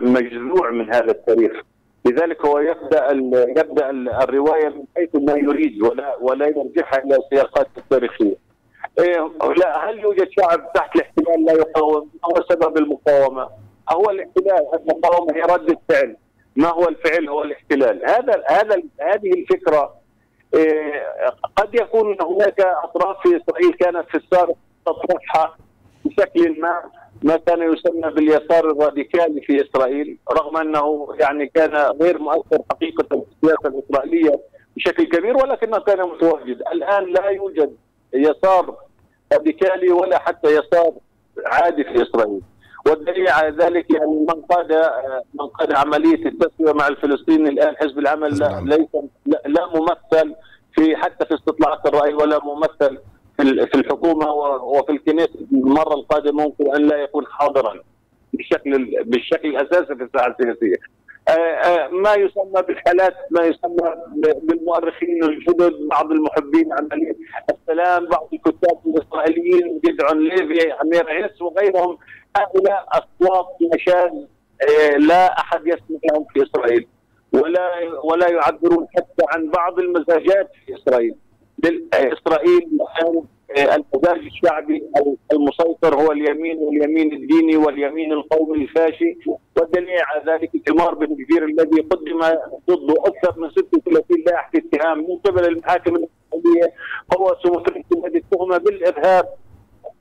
مجزوع 0.00 0.70
من 0.70 0.94
هذا 0.94 1.10
التاريخ 1.10 1.52
لذلك 2.04 2.46
هو 2.46 2.58
يبدأ 2.58 3.12
يبدأ 3.58 3.90
الرواية 4.22 4.68
من 4.68 4.84
حيث 4.96 5.08
ما 5.14 5.32
يريد 5.32 5.82
ولا 5.82 6.16
ولا 6.20 6.46
يرجعها 6.46 7.04
إلى 7.04 7.18
سياقات 7.30 7.68
التاريخية. 7.78 8.49
إيه 8.98 9.30
لا 9.56 9.90
هل 9.90 9.98
يوجد 9.98 10.28
شعب 10.40 10.72
تحت 10.72 10.96
الاحتلال 10.96 11.44
لا 11.44 11.52
يقاوم؟ 11.52 12.10
ما 12.22 12.28
هو 12.28 12.44
سبب 12.50 12.76
المقاومة؟ 12.78 13.48
هو 13.92 14.10
الاحتلال 14.10 14.66
المقاومة 14.74 15.36
هي 15.36 15.40
رده 15.40 15.78
فعل 15.88 16.16
ما 16.56 16.68
هو 16.68 16.88
الفعل؟ 16.88 17.28
هو 17.28 17.42
الاحتلال. 17.42 18.10
هذا 18.10 18.42
هذا 18.48 18.82
هذه 19.00 19.32
الفكرة. 19.32 19.94
إيه 20.54 21.02
قد 21.56 21.74
يكون 21.74 22.16
هناك 22.22 22.60
أطراف 22.60 23.16
في 23.22 23.36
إسرائيل 23.36 23.72
كانت 23.72 24.08
في 24.08 24.14
السابق 24.14 24.54
تطرحها 24.86 25.56
بشكل 26.04 26.60
ما 26.60 26.82
ما 27.22 27.36
كان 27.36 27.72
يسمى 27.72 28.10
باليسار 28.14 28.70
الراديكالي 28.70 29.40
في 29.40 29.64
إسرائيل 29.64 30.18
رغم 30.32 30.56
أنه 30.56 31.08
يعني 31.20 31.46
كان 31.46 31.76
غير 32.02 32.18
مؤثر 32.18 32.58
حقيقة 32.72 33.02
في 33.08 33.22
السياسة 33.42 33.68
الإسرائيلية 33.78 34.40
بشكل 34.76 35.04
كبير 35.04 35.36
ولكنه 35.36 35.78
كان 35.78 36.08
متواجد. 36.08 36.62
الآن 36.72 37.04
لا 37.04 37.26
يوجد 37.28 37.76
يسار 38.14 38.76
راديكالي 39.32 39.92
ولا 39.92 40.18
حتى 40.18 40.48
يسار 40.48 40.92
عادي 41.46 41.84
في 41.84 42.02
إسرائيل 42.02 42.40
والدليل 42.86 43.28
على 43.28 43.50
ذلك 43.50 43.90
يعني 43.90 44.26
من 44.28 44.42
قاد 44.42 44.72
من 45.40 45.46
قاد 45.46 45.72
عملية 45.72 46.26
التسوية 46.26 46.72
مع 46.72 46.88
الفلسطينيين 46.88 47.48
الآن 47.48 47.76
حزب 47.76 47.98
العمل 47.98 48.38
لا 48.38 48.60
ليس 48.64 48.88
لا 49.46 49.66
ممثل 49.66 50.34
في 50.74 50.96
حتى 50.96 51.26
في 51.26 51.34
استطلاعات 51.34 51.86
الرأي 51.86 52.14
ولا 52.14 52.40
ممثل 52.44 52.98
في 53.36 53.74
الحكومة 53.74 54.30
وفي 54.62 54.92
الكنيسة 54.92 55.46
المرة 55.52 55.94
القادمة 55.94 56.42
ممكن 56.42 56.74
أن 56.74 56.86
لا 56.88 56.96
يكون 56.96 57.26
حاضرا 57.26 57.80
بالشكل 58.32 59.02
بالشكل 59.04 59.48
الأساسي 59.48 59.96
في 59.96 60.02
الساحة 60.02 60.26
السياسية. 60.26 60.76
آه، 61.30 61.32
آه، 61.32 61.88
ما 61.88 62.14
يسمى 62.14 62.62
بالحالات 62.68 63.14
ما 63.30 63.42
يسمى 63.42 63.94
بالمؤرخين 64.42 65.24
الجدد 65.24 65.72
بعض 65.90 66.10
المحبين 66.12 66.72
عمليه 66.72 67.16
السلام 67.50 68.06
بعض 68.08 68.28
الكتاب 68.32 68.78
الإسرائيليين 68.86 69.80
جدعون 69.84 70.28
ليفي 70.28 70.72
امير 70.72 71.08
عيس 71.08 71.42
وغيرهم. 71.42 71.98
هؤلاء 72.36 72.86
أصوات 72.92 73.46
نشاز 73.74 74.12
آه، 74.62 74.96
لا 74.96 75.38
أحد 75.40 75.66
يسمع 75.66 75.98
لهم 76.12 76.26
في 76.34 76.42
إسرائيل 76.42 76.86
ولا 77.32 77.70
ولا 78.04 78.30
يعبرون 78.30 78.86
حتى 78.96 79.24
عن 79.28 79.50
بعض 79.50 79.78
المزاجات 79.78 80.50
في 80.66 80.74
إسرائيل. 80.74 81.14
اسرائيل 81.94 82.68
الآن 83.50 83.82
المزاج 83.94 84.18
الشعبي 84.26 84.82
المسيطر 85.32 85.94
هو 86.02 86.12
اليمين 86.12 86.58
واليمين 86.58 87.12
الديني 87.12 87.56
واليمين 87.56 88.12
القومي 88.12 88.62
الفاشي 88.62 89.18
والدليل 89.56 89.98
على 90.02 90.32
ذلك 90.32 90.50
تمار 90.66 90.94
بن 90.94 91.06
كبير 91.06 91.44
الذي 91.44 91.80
قدم 91.80 92.20
ضده 92.70 92.94
أكثر 93.06 93.40
من 93.40 93.50
36 93.50 94.24
لائحه 94.26 94.50
اتهام. 94.54 94.98
من 94.98 95.16
قبل 95.16 95.44
المحاكم 95.44 95.96
الإسرائيلية 95.96 96.72
هو 97.18 97.36
سموتريك 97.44 97.86
الذي 97.92 98.18
اتهم 98.18 98.58
بالإرهاب. 98.58 99.24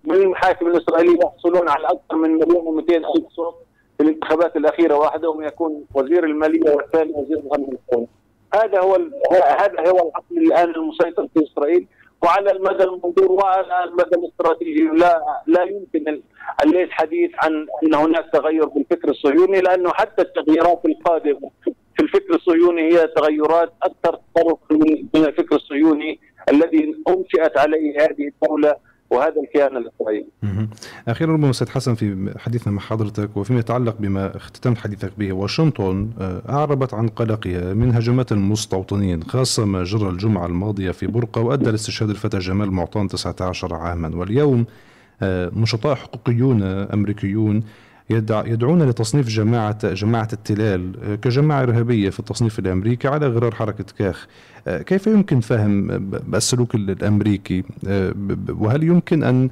من 0.03 0.15
المحاكم 0.15 0.67
الإسرائيلية 0.67 1.19
يحصلون 1.25 1.69
على 1.69 1.87
أكثر 1.87 2.15
من 2.15 2.29
مليون 2.29 2.81
و200 2.81 2.91
ألف 2.91 3.27
صوت 3.29 3.55
في 3.97 4.03
الانتخابات 4.03 4.55
الأخيرة 4.55 4.95
وأحدهم 4.95 5.43
يكون 5.43 5.85
وزير 5.93 6.23
المالية 6.23 6.71
والثاني 6.75 7.13
وزير 7.15 7.37
الأمن 7.37 7.71
القومي. 7.73 8.07
هذا 8.53 8.79
هو 8.79 8.95
هذا 9.31 9.89
هو 9.89 10.09
العقل 10.09 10.37
الآن 10.37 10.69
المسيطر 10.69 11.27
في 11.33 11.43
إسرائيل 11.43 11.87
وعلى 12.23 12.51
المدى 12.51 12.83
المنظور 12.83 13.31
وعلى 13.31 13.83
المدى 13.83 14.15
الاستراتيجي 14.15 14.83
لا 14.83 15.23
لا 15.47 15.63
يمكن 15.63 16.21
الليل 16.63 16.91
حديث 16.91 17.31
عن 17.43 17.67
أن 17.83 17.93
هناك 17.93 18.25
تغير 18.33 18.65
بالفكر 18.65 19.09
الصهيوني 19.09 19.61
لأنه 19.61 19.89
حتى 19.89 20.21
التغييرات 20.21 20.85
القادمة 20.85 21.51
في 21.95 22.03
الفكر 22.03 22.35
الصهيوني 22.35 22.81
هي 22.81 23.07
تغيرات 23.07 23.73
أكثر 23.83 24.19
تطرف 24.35 24.57
من 25.13 25.25
الفكر 25.25 25.55
الصهيوني 25.55 26.19
الذي 26.49 26.95
أنشئت 27.07 27.57
عليه 27.57 28.01
هذه 28.01 28.27
الدولة 28.27 28.75
وهذا 29.09 29.41
الكيان 29.41 29.77
الإسرائيلي. 29.77 30.27
أخيرا 31.07 31.33
ربما 31.33 31.49
أستاذ 31.49 31.69
حسن 31.69 31.95
في 31.95 32.33
حديثنا 32.37 32.73
مع 32.73 32.81
حضرتك 32.81 33.37
وفيما 33.37 33.59
يتعلق 33.59 33.95
بما 33.99 34.35
اختتمت 34.37 34.77
حديثك 34.77 35.11
به 35.17 35.33
واشنطن 35.33 36.09
آه، 36.19 36.41
أعربت 36.49 36.93
عن 36.93 37.07
قلقها 37.07 37.73
من 37.73 37.95
هجمات 37.95 38.31
المستوطنين 38.31 39.23
خاصة 39.23 39.65
ما 39.65 39.83
جرى 39.83 40.09
الجمعة 40.09 40.45
الماضية 40.45 40.91
في 40.91 41.07
برقة 41.07 41.41
وأدى 41.41 41.71
لاستشهاد 41.71 42.09
الفتى 42.09 42.37
جمال 42.39 42.71
معطان 42.71 43.07
19 43.07 43.75
عاما 43.75 44.15
واليوم 44.15 44.65
آه، 45.21 45.51
نشطاء 45.55 45.95
حقوقيون 45.95 46.63
أمريكيون 46.63 47.63
يدعون 48.09 48.89
لتصنيف 48.89 49.27
جماعة 49.27 49.93
جماعة 49.93 50.27
التلال 50.33 50.93
آه، 51.03 51.15
كجماعة 51.15 51.63
إرهابية 51.63 52.09
في 52.09 52.19
التصنيف 52.19 52.59
الأمريكي 52.59 53.07
على 53.07 53.27
غرار 53.27 53.55
حركة 53.55 53.85
كاخ. 53.97 54.27
آه، 54.67 54.81
كيف 54.81 55.07
يمكن 55.07 55.39
فهم 55.39 55.91
السلوك 56.33 56.75
الأمريكي؟ 56.75 57.63
آه، 57.87 58.13
وهل 58.49 58.83
يمكن 58.83 59.23
أن 59.23 59.49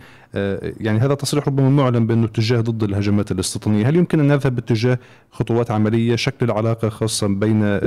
يعني 0.80 1.00
هذا 1.00 1.14
تصريح 1.14 1.48
ربما 1.48 1.70
معلن 1.70 2.08
بأنه 2.08 2.26
اتجاه 2.26 2.62
ضد 2.62 2.84
الهجمات 2.84 3.32
الاستيطانية. 3.32 3.90
هل 3.90 3.96
يمكن 3.96 4.20
أن 4.20 4.28
نذهب 4.28 4.56
باتجاه 4.56 5.00
خطوات 5.32 5.72
عملية 5.72 6.16
شكل 6.16 6.46
العلاقة 6.46 6.90
خاصة 6.90 7.28
بين 7.28 7.78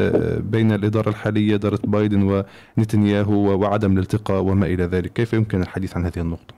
بين 0.41 0.73
الإدارة 0.73 1.09
الحالية 1.09 1.55
إدارة 1.55 1.79
بايدن 1.85 2.45
ونتنياهو 2.79 3.61
وعدم 3.61 3.93
الالتقاء 3.93 4.43
وما 4.43 4.67
إلى 4.67 4.85
ذلك؟ 4.85 5.13
كيف 5.13 5.33
يمكن 5.33 5.63
الحديث 5.63 5.97
عن 5.97 6.05
هذه 6.05 6.19
النقطة؟ 6.19 6.55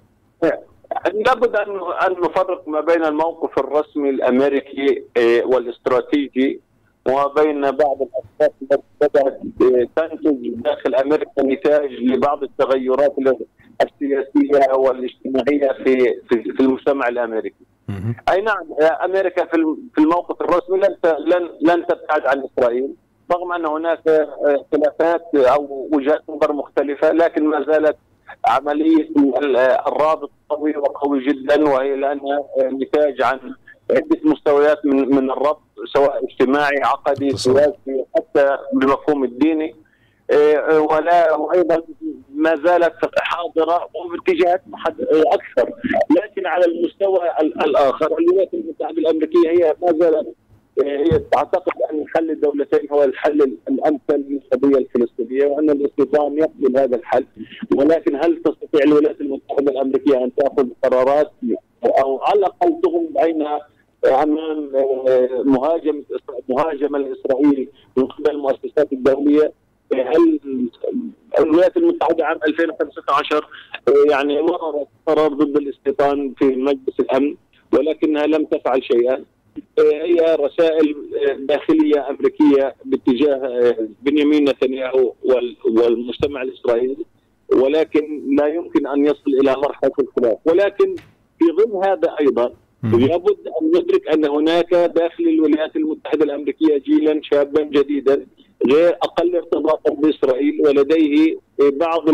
لابد 1.15 1.57
ان 1.57 1.71
أن 2.07 2.13
نفرق 2.21 2.69
ما 2.69 2.81
بين 2.81 3.05
الموقف 3.05 3.59
الرسمي 3.59 4.11
الأمريكي 4.11 5.05
آه، 5.17 5.43
والاستراتيجي 5.47 6.61
وما 7.09 7.27
بين 7.27 7.61
بعض 7.61 7.99
الأشخاص 8.03 8.57
التي 8.63 8.83
بدأت 9.01 9.41
آه، 9.63 9.87
تنتج 9.97 10.49
داخل 10.49 10.95
أمريكا 10.95 11.43
نتاج 11.43 11.91
لبعض 11.93 12.43
التغيرات 12.43 13.15
السياسية 13.83 14.73
والاجتماعية 14.75 15.73
في 15.85 16.15
في 16.29 16.61
المجتمع 16.61 17.09
الأمريكي. 17.09 17.65
أي 18.31 18.41
نعم 18.41 18.65
أمريكا 19.05 19.45
في 19.95 19.99
الموقف 19.99 20.41
الرسمي 20.43 20.79
لن 20.79 20.97
لن 21.19 21.49
لن 21.61 21.87
تبتعد 21.87 22.27
عن 22.27 22.43
إسرائيل 22.45 22.95
رغم 23.33 23.53
أن 23.53 23.67
هناك 23.67 24.29
خلافات 24.73 25.35
أو 25.35 25.89
وجهات 25.93 26.23
نظر 26.29 26.53
مختلفة 26.53 27.13
لكن 27.13 27.45
ما 27.47 27.65
زالت 27.65 27.97
عملية 28.47 29.09
الرابط 29.87 30.31
قوي 30.49 30.77
وقوي 30.77 31.25
جدا 31.27 31.65
وهي 31.69 31.97
لأنها 31.97 32.45
نتاج 32.63 33.23
عن 33.23 33.39
عدة 33.91 34.21
مستويات 34.25 34.87
من 34.87 35.15
من 35.15 35.31
الربط 35.31 35.63
سواء 35.95 36.25
اجتماعي 36.25 36.81
عقدي 36.85 37.37
سياسي 37.37 38.05
حتى 38.17 38.59
بالمفهوم 38.73 39.25
الديني. 39.25 39.77
إيه، 40.31 40.79
ولا 40.79 41.35
وأيضا 41.35 41.83
ما 42.35 42.57
زالت 42.57 42.95
حاضرة 43.19 43.89
وباتجاهات 43.95 44.63
أكثر. 45.11 45.73
لكن 46.23 46.47
على 46.47 46.65
المستوى 46.65 47.19
الآخر 47.41 48.07
الولايات 48.07 48.55
المتحدة 48.55 48.99
الأمريكية 48.99 49.51
هي 49.51 49.77
ما 49.83 49.93
زالت 49.93 50.35
هي 50.81 51.19
تعتقد 51.19 51.73
أن 51.91 52.03
الحل 52.03 52.31
الدولتين 52.31 52.89
هو 52.93 53.05
الحل 53.05 53.57
الأمثل 53.69 54.25
للقضية 54.29 54.79
الفلسطينية 54.79 55.47
وأن 55.47 55.71
الاستيطان 55.71 56.39
يقبل 56.39 56.79
هذا 56.79 56.97
الحل. 56.97 57.27
ولكن 57.77 58.17
هل 58.17 58.43
تستطيع 58.43 58.85
الولايات 58.85 59.21
المتحدة 59.21 59.73
الأمريكية 59.73 60.25
أن 60.25 60.35
تأخذ 60.35 60.69
قرارات؟ 60.85 61.31
أو 61.85 62.19
على 62.23 62.39
الأقل 62.39 62.81
تغمض 62.83 63.19
عينها 63.19 63.61
أمام 64.07 64.77
آه، 64.77 65.43
مهاجمه 65.45 66.03
مهاجمه 66.49 66.99
لاسرائيل 66.99 67.69
من 67.97 68.07
قبل 68.07 68.31
المؤسسات 68.31 68.93
الدولية. 68.93 69.53
هل 69.95 70.41
الولايات 71.39 71.77
المتحدة 71.77 72.27
عام 72.27 72.39
2015 72.49 73.47
آه، 73.89 74.11
يعني 74.11 74.43
مررت 74.43 74.89
قرار 75.07 75.29
ضد 75.29 75.57
الاستيطان 75.57 76.35
في 76.39 76.45
مجلس 76.45 77.01
الأمن 77.01 77.37
ولكنها 77.73 78.27
لم 78.27 78.45
تفعل 78.45 78.85
شيئا؟ 78.85 79.25
هي 79.79 80.37
رسائل 80.41 80.95
داخلية 81.47 82.11
أمريكية 82.11 82.75
باتجاه 82.85 83.35
آه، 83.35 83.89
بنيامين 84.03 84.49
نتنياهو 84.49 85.13
والمجتمع 85.65 86.43
الإسرائيلي 86.43 86.97
ولكن 87.55 88.23
لا 88.39 88.47
يمكن 88.47 88.87
أن 88.87 89.07
يصل 89.07 89.31
إلى 89.41 89.53
مرحلة 89.57 89.93
الخلاف. 90.01 90.39
ولكن 90.45 90.95
في 91.39 91.45
ضمن 91.65 91.85
هذا 91.85 92.15
أيضا 92.21 92.55
لابد 93.09 93.39
أن 93.63 93.69
ندرك 93.69 94.09
أن 94.09 94.25
هناك 94.25 94.75
داخل 94.75 95.25
الولايات 95.25 95.77
المتحدة 95.77 96.25
الأمريكية 96.25 96.79
جيلا 96.79 97.21
شابا 97.23 97.63
جديدا 97.63 98.27
غير 98.73 98.89
أقل 98.93 99.37
ارتباطا 99.37 99.95
بإسرائيل 99.95 100.61
ولديه 100.67 101.37
بعض 101.59 102.09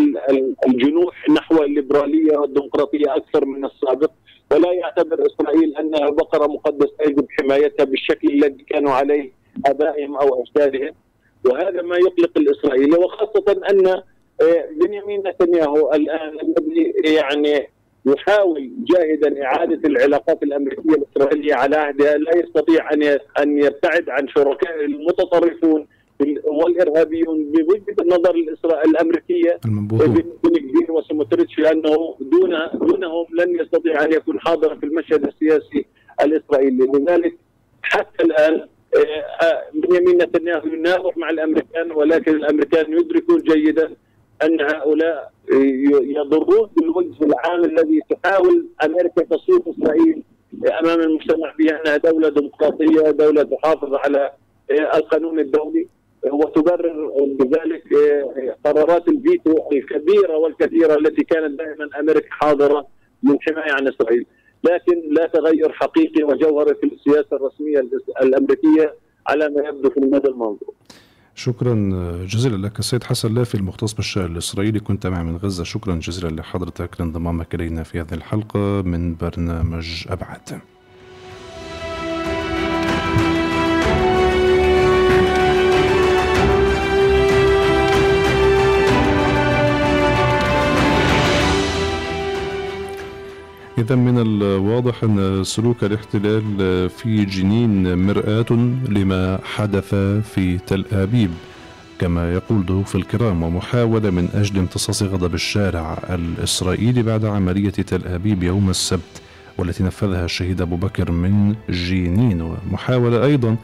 الجنوح 0.68 1.28
نحو 1.30 1.62
الليبرالية 1.62 2.36
والديمقراطية 2.38 3.16
أكثر 3.16 3.44
من 3.44 3.64
السابق. 3.64 4.10
ولا 4.52 4.72
يعتبر 4.72 5.26
إسرائيل 5.26 5.76
أنها 5.76 6.10
بقرة 6.10 6.46
مقدسة 6.46 6.94
يجب 7.06 7.26
حمايتها 7.30 7.84
بالشكل 7.84 8.28
الذي 8.28 8.64
كانوا 8.70 8.92
عليه 8.92 9.32
آبائهم 9.66 10.16
أو 10.16 10.42
أجدادهم. 10.42 10.94
وهذا 11.44 11.82
ما 11.82 11.96
يقلق 11.96 12.38
الاسرائيلي 12.38 12.96
وخاصة 12.96 13.60
أن 13.70 13.86
آه، 14.42 14.68
بنيامين 14.80 15.22
نتنياهو 15.28 15.92
الآن 15.92 16.32
الذي 16.40 16.92
يعني 17.04 17.68
يحاول 18.06 18.70
جاهدا 18.78 19.44
إعادة 19.44 19.88
العلاقات 19.88 20.42
الأمريكية 20.42 20.94
الإسرائيلية 20.94 21.54
على 21.54 21.76
عهدها 21.76 22.16
لا 22.16 22.36
يستطيع 22.36 22.92
أن 22.92 23.18
أن 23.40 23.58
يبتعد 23.58 24.10
عن 24.10 24.28
شركائه 24.28 24.84
المتطرفون 24.84 25.86
والإرهابيون 26.44 27.52
بوجهة 27.52 27.96
النظر 28.00 28.34
الأمريكية. 28.86 29.58
بن 30.44 30.56
كبير 30.56 30.92
وسموتريتش 30.92 31.58
لأنه 31.58 32.16
دون 32.20 32.54
دونهم 32.74 33.26
لن 33.38 33.60
يستطيع 33.60 34.04
أن 34.04 34.12
يكون 34.12 34.40
حاضرا 34.40 34.74
في 34.74 34.86
المشهد 34.86 35.26
السياسي 35.26 35.86
الإسرائيلي. 36.22 36.86
لذلك 36.86 37.34
حتى 37.82 38.24
الآن 38.24 38.68
آه، 38.96 39.44
آه، 39.44 39.62
بنيامين 39.74 40.22
نتنياهو 40.22 40.66
يناظر 40.66 41.12
مع 41.16 41.30
الأمريكان 41.30 41.92
ولكن 41.92 42.34
الأمريكان 42.34 42.92
يدركون 42.92 43.38
جيدا 43.38 43.90
أن 44.42 44.60
هؤلاء 44.60 45.32
يضرون 46.02 46.70
بالوجه 46.76 47.24
العام 47.24 47.64
الذي 47.64 48.00
تحاول 48.10 48.66
أمريكا 48.84 49.22
تصوير 49.22 49.60
إسرائيل 49.66 50.22
أمام 50.80 51.00
المجتمع 51.00 51.54
بأنها 51.58 51.96
دولة 51.96 52.28
ديمقراطية، 52.28 53.10
دولة 53.10 53.42
تحافظ 53.42 53.94
على 53.94 54.32
آه، 54.70 54.96
القانون 54.96 55.38
الدولي. 55.40 55.88
وتبرر 56.32 57.10
بذلك 57.40 57.84
آه، 57.92 58.56
قرارات 58.64 59.08
الفيتو 59.08 59.54
الكبيرة 59.72 60.36
والكثيرة 60.36 60.94
التي 60.94 61.24
كانت 61.24 61.58
دائما 61.58 62.00
أمريكا 62.00 62.28
حاضرة 62.30 62.86
للحمايه 63.22 63.72
عن 63.72 63.88
إسرائيل، 63.88 64.26
لكن 64.64 65.14
لا 65.14 65.26
تغير 65.26 65.72
حقيقي 65.72 66.22
وجوهري 66.22 66.74
في 66.74 66.86
السياسة 66.86 67.36
الرسمية 67.36 67.88
الأمريكية 68.22 68.94
على 69.26 69.48
ما 69.48 69.68
يبدو 69.68 69.90
في 69.90 69.96
المدى 69.96 70.28
المنظور. 70.28 70.74
شكرا 71.34 71.74
جزيلا 72.28 72.66
لك 72.66 72.78
السيد 72.78 73.04
حسن 73.04 73.34
لافي 73.34 73.54
المختص 73.54 73.92
بالشأن 73.92 74.32
الإسرائيلي. 74.32 74.80
كنت 74.80 75.06
معي 75.06 75.24
من 75.24 75.36
غزة. 75.36 75.64
شكرا 75.64 75.94
جزيلا 75.94 76.40
لحضرتك. 76.40 77.00
لانضمامك 77.00 77.54
إلينا 77.54 77.82
في 77.82 78.00
هذه 78.00 78.14
الحلقة 78.14 78.82
من 78.82 79.14
برنامج 79.14 80.04
أبعد. 80.10 80.60
إذا 93.78 93.94
من 93.94 94.18
الواضح 94.18 95.04
أن 95.04 95.44
سلوك 95.44 95.84
الاحتلال 95.84 96.90
في 96.90 97.24
جنين 97.24 98.06
مرآة 98.06 98.46
لما 98.88 99.38
حدث 99.44 99.94
في 100.34 100.58
تل 100.58 100.84
أبيب. 100.92 101.30
كما 101.98 102.32
يقول 102.32 102.66
ضيوف 102.66 102.96
الكرام 102.96 103.42
ومحاولة 103.42 104.10
من 104.10 104.28
أجل 104.34 104.58
امتصاص 104.58 105.02
غضب 105.02 105.34
الشارع 105.34 105.98
الإسرائيلي 106.10 107.02
بعد 107.02 107.24
عملية 107.24 107.70
تل 107.70 108.06
أبيب 108.06 108.42
يوم 108.42 108.70
السبت 108.70 109.22
والتي 109.58 109.82
نفذها 109.82 110.24
الشهيد 110.24 110.60
أبو 110.60 110.76
بكر 110.76 111.12
من 111.12 111.54
جينين 111.70 112.42
ومحاولة 112.42 113.24
أيضا 113.24 113.56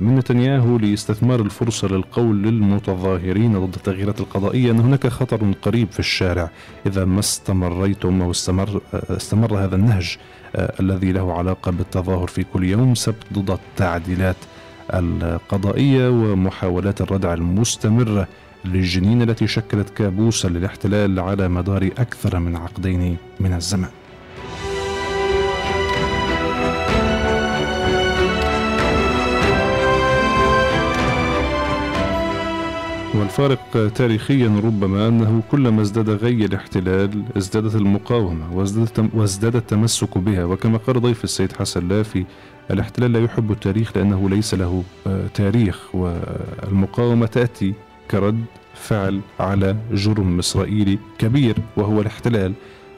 من 0.00 0.16
نتنياهو 0.16 0.78
لاستثمار 0.78 1.40
الفرصة 1.40 1.88
للقول 1.88 2.42
للمتظاهرين 2.42 3.66
ضد 3.66 3.74
التغييرات 3.74 4.20
القضائية 4.20 4.70
أن 4.70 4.80
هناك 4.80 5.06
خطر 5.06 5.52
قريب 5.62 5.90
في 5.90 5.98
الشارع 5.98 6.50
إذا 6.86 7.04
ما 7.04 7.20
استمريتم 7.20 8.22
أو 8.22 8.30
استمر, 8.30 8.80
استمر 8.92 9.58
هذا 9.58 9.76
النهج 9.76 10.16
آه، 10.56 10.72
الذي 10.80 11.12
له 11.12 11.32
علاقة 11.32 11.70
بالتظاهر 11.70 12.26
في 12.26 12.44
كل 12.52 12.64
يوم 12.64 12.94
سبت 12.94 13.24
ضد 13.32 13.50
التعديلات 13.50 14.36
القضائية 14.94 16.08
ومحاولات 16.08 17.00
الردع 17.00 17.34
المستمرة 17.34 18.28
للجنين 18.64 19.22
التي 19.22 19.46
شكلت 19.46 19.90
كابوسا 19.90 20.48
للاحتلال 20.48 21.20
على 21.20 21.48
مدار 21.48 21.90
أكثر 21.98 22.38
من 22.38 22.56
عقدين 22.56 23.16
من 23.40 23.52
الزمن. 23.52 23.88
والفارق 33.14 33.92
تاريخيا 33.94 34.48
ربما 34.64 35.08
أنه 35.08 35.42
كلما 35.50 35.82
ازداد 35.82 36.10
غي 36.10 36.44
الاحتلال 36.44 37.22
ازدادت 37.36 37.74
المقاومة 37.74 38.56
وازداد 39.14 39.56
التمسك 39.56 40.18
بها. 40.18 40.44
وكما 40.44 40.78
قال 40.78 41.00
ضيف 41.00 41.24
السيد 41.24 41.52
حسن 41.52 41.88
لافي 41.88 42.24
الاحتلال 42.70 43.12
لا 43.12 43.24
يحب 43.24 43.52
التاريخ 43.52 43.96
لأنه 43.96 44.30
ليس 44.30 44.54
له 44.54 44.82
آه، 45.06 45.26
تاريخ. 45.34 45.94
والمقاومة 45.94 47.26
تأتي 47.26 47.74
كرد 48.10 48.44
فعل 48.74 49.20
على 49.40 49.76
جرم 49.92 50.38
إسرائيلي 50.38 50.98
كبير 51.18 51.56
وهو 51.76 52.00
الاحتلال. 52.00 52.52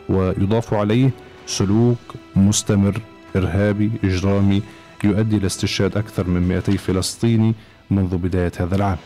ويضاف 0.09 0.75
عليه 0.75 1.11
سلوك 1.47 1.99
مستمر 2.37 3.01
إرهابي 3.37 3.91
إجرامي 4.05 4.63
يؤدي 5.05 5.37
إلى 5.37 5.47
استشهاد 5.47 5.97
أكثر 5.97 6.29
من 6.29 6.49
200 6.49 6.77
فلسطيني 6.77 7.55
منذ 7.91 8.17
بداية 8.17 8.53
هذا 8.61 8.77
العام. 8.77 8.97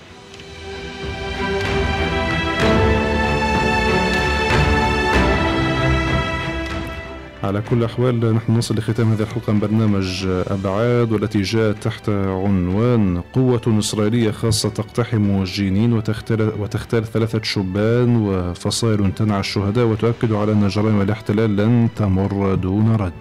على 7.45 7.61
كل 7.61 7.78
الأحوال 7.78 8.34
نحن 8.34 8.53
نصل 8.53 8.74
لختام 8.78 9.12
هذه 9.12 9.22
الحلقة 9.22 9.53
من 9.53 9.61
برنامج 9.61 10.26
أبعاد 10.26 11.12
والتي 11.12 11.43
جاءت 11.43 11.82
تحت 11.82 12.09
عنوان 12.09 13.20
قوة 13.32 13.78
إسرائيلية 13.78 14.30
خاصة 14.30 14.68
تقتحم 14.68 15.45
جنين 15.45 15.93
وتختار, 15.93 16.53
وتختار 16.59 17.05
ثلاثة 17.05 17.43
شبان 17.43 18.16
وفصائل 18.16 19.12
تنعى 19.14 19.41
الشهداء 19.41 19.86
وتؤكد 19.86 20.32
على 20.32 20.53
أن 20.53 20.68
جرائم 20.68 21.01
الاحتلال 21.01 21.57
لن 21.57 21.89
تمر 21.97 22.55
دون 22.55 22.97
رد. 22.97 23.12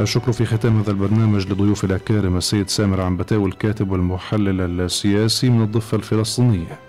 الشكر 0.00 0.32
في 0.32 0.44
ختام 0.44 0.78
هذا 0.78 0.90
البرنامج 0.90 1.52
لضيوف 1.52 1.84
الأكارم 1.84 2.36
السيد 2.36 2.68
سامر 2.68 3.00
عنبتاوي 3.00 3.48
الكاتب 3.48 3.90
والمحلل 3.90 4.80
السياسي 4.80 5.50
من 5.50 5.62
الضفة 5.62 5.96
الفلسطينية. 5.96 6.85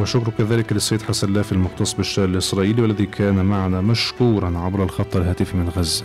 وشكر 0.00 0.32
كذلك 0.38 0.72
للسيد 0.72 1.02
حسن 1.02 1.32
لافي 1.32 1.52
المختص 1.52 1.92
بالشأن 1.92 2.24
الإسرائيلي 2.24 2.82
والذي 2.82 3.06
كان 3.06 3.44
معنا 3.44 3.80
مشكورا 3.80 4.58
عبر 4.58 4.82
الخط 4.84 5.16
الهاتفي 5.16 5.56
من 5.56 5.68
غزة. 5.68 6.04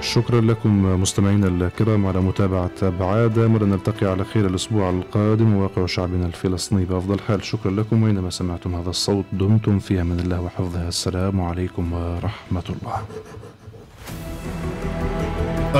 شكرا 0.00 0.40
لكم 0.40 1.00
مستمعينا 1.02 1.46
الكرام 1.48 2.06
على 2.06 2.20
متابعة 2.20 2.70
أبعاد. 2.82 3.38
مرة 3.38 3.64
نلتقي 3.64 4.06
على 4.06 4.24
خير 4.24 4.46
الأسبوع 4.46 4.90
القادم 4.90 5.54
واقع 5.54 5.86
شعبنا 5.86 6.26
الفلسطيني 6.26 6.84
بأفضل 6.84 7.20
حال. 7.28 7.44
شكرا 7.44 7.70
لكم 7.70 8.02
وإنما 8.02 8.30
سمعتم 8.30 8.74
هذا 8.74 8.90
الصوت 8.90 9.24
دمتم 9.32 9.78
في 9.78 10.00
أمان 10.00 10.20
الله 10.20 10.40
وحفظه 10.40 10.88
السلام 10.88 11.40
عليكم 11.40 11.92
ورحمة 11.92 12.64
الله. 12.68 13.02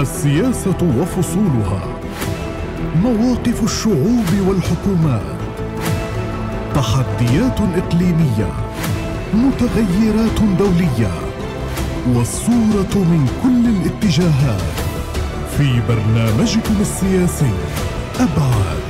السياسة 0.00 1.00
وفصولها. 1.00 2.09
مواقف 3.02 3.64
الشعوب 3.64 4.28
والحكومات. 4.46 5.40
تحديات 6.74 7.60
إقليمية. 7.60 8.52
متغيرات 9.34 10.40
دولية. 10.58 11.12
والصورة 12.14 12.94
من 12.94 13.28
كل 13.42 13.68
الاتجاهات. 13.68 14.62
في 15.58 15.80
برنامجكم 15.88 16.74
السياسي. 16.80 17.52
أبعاد. 18.20 18.80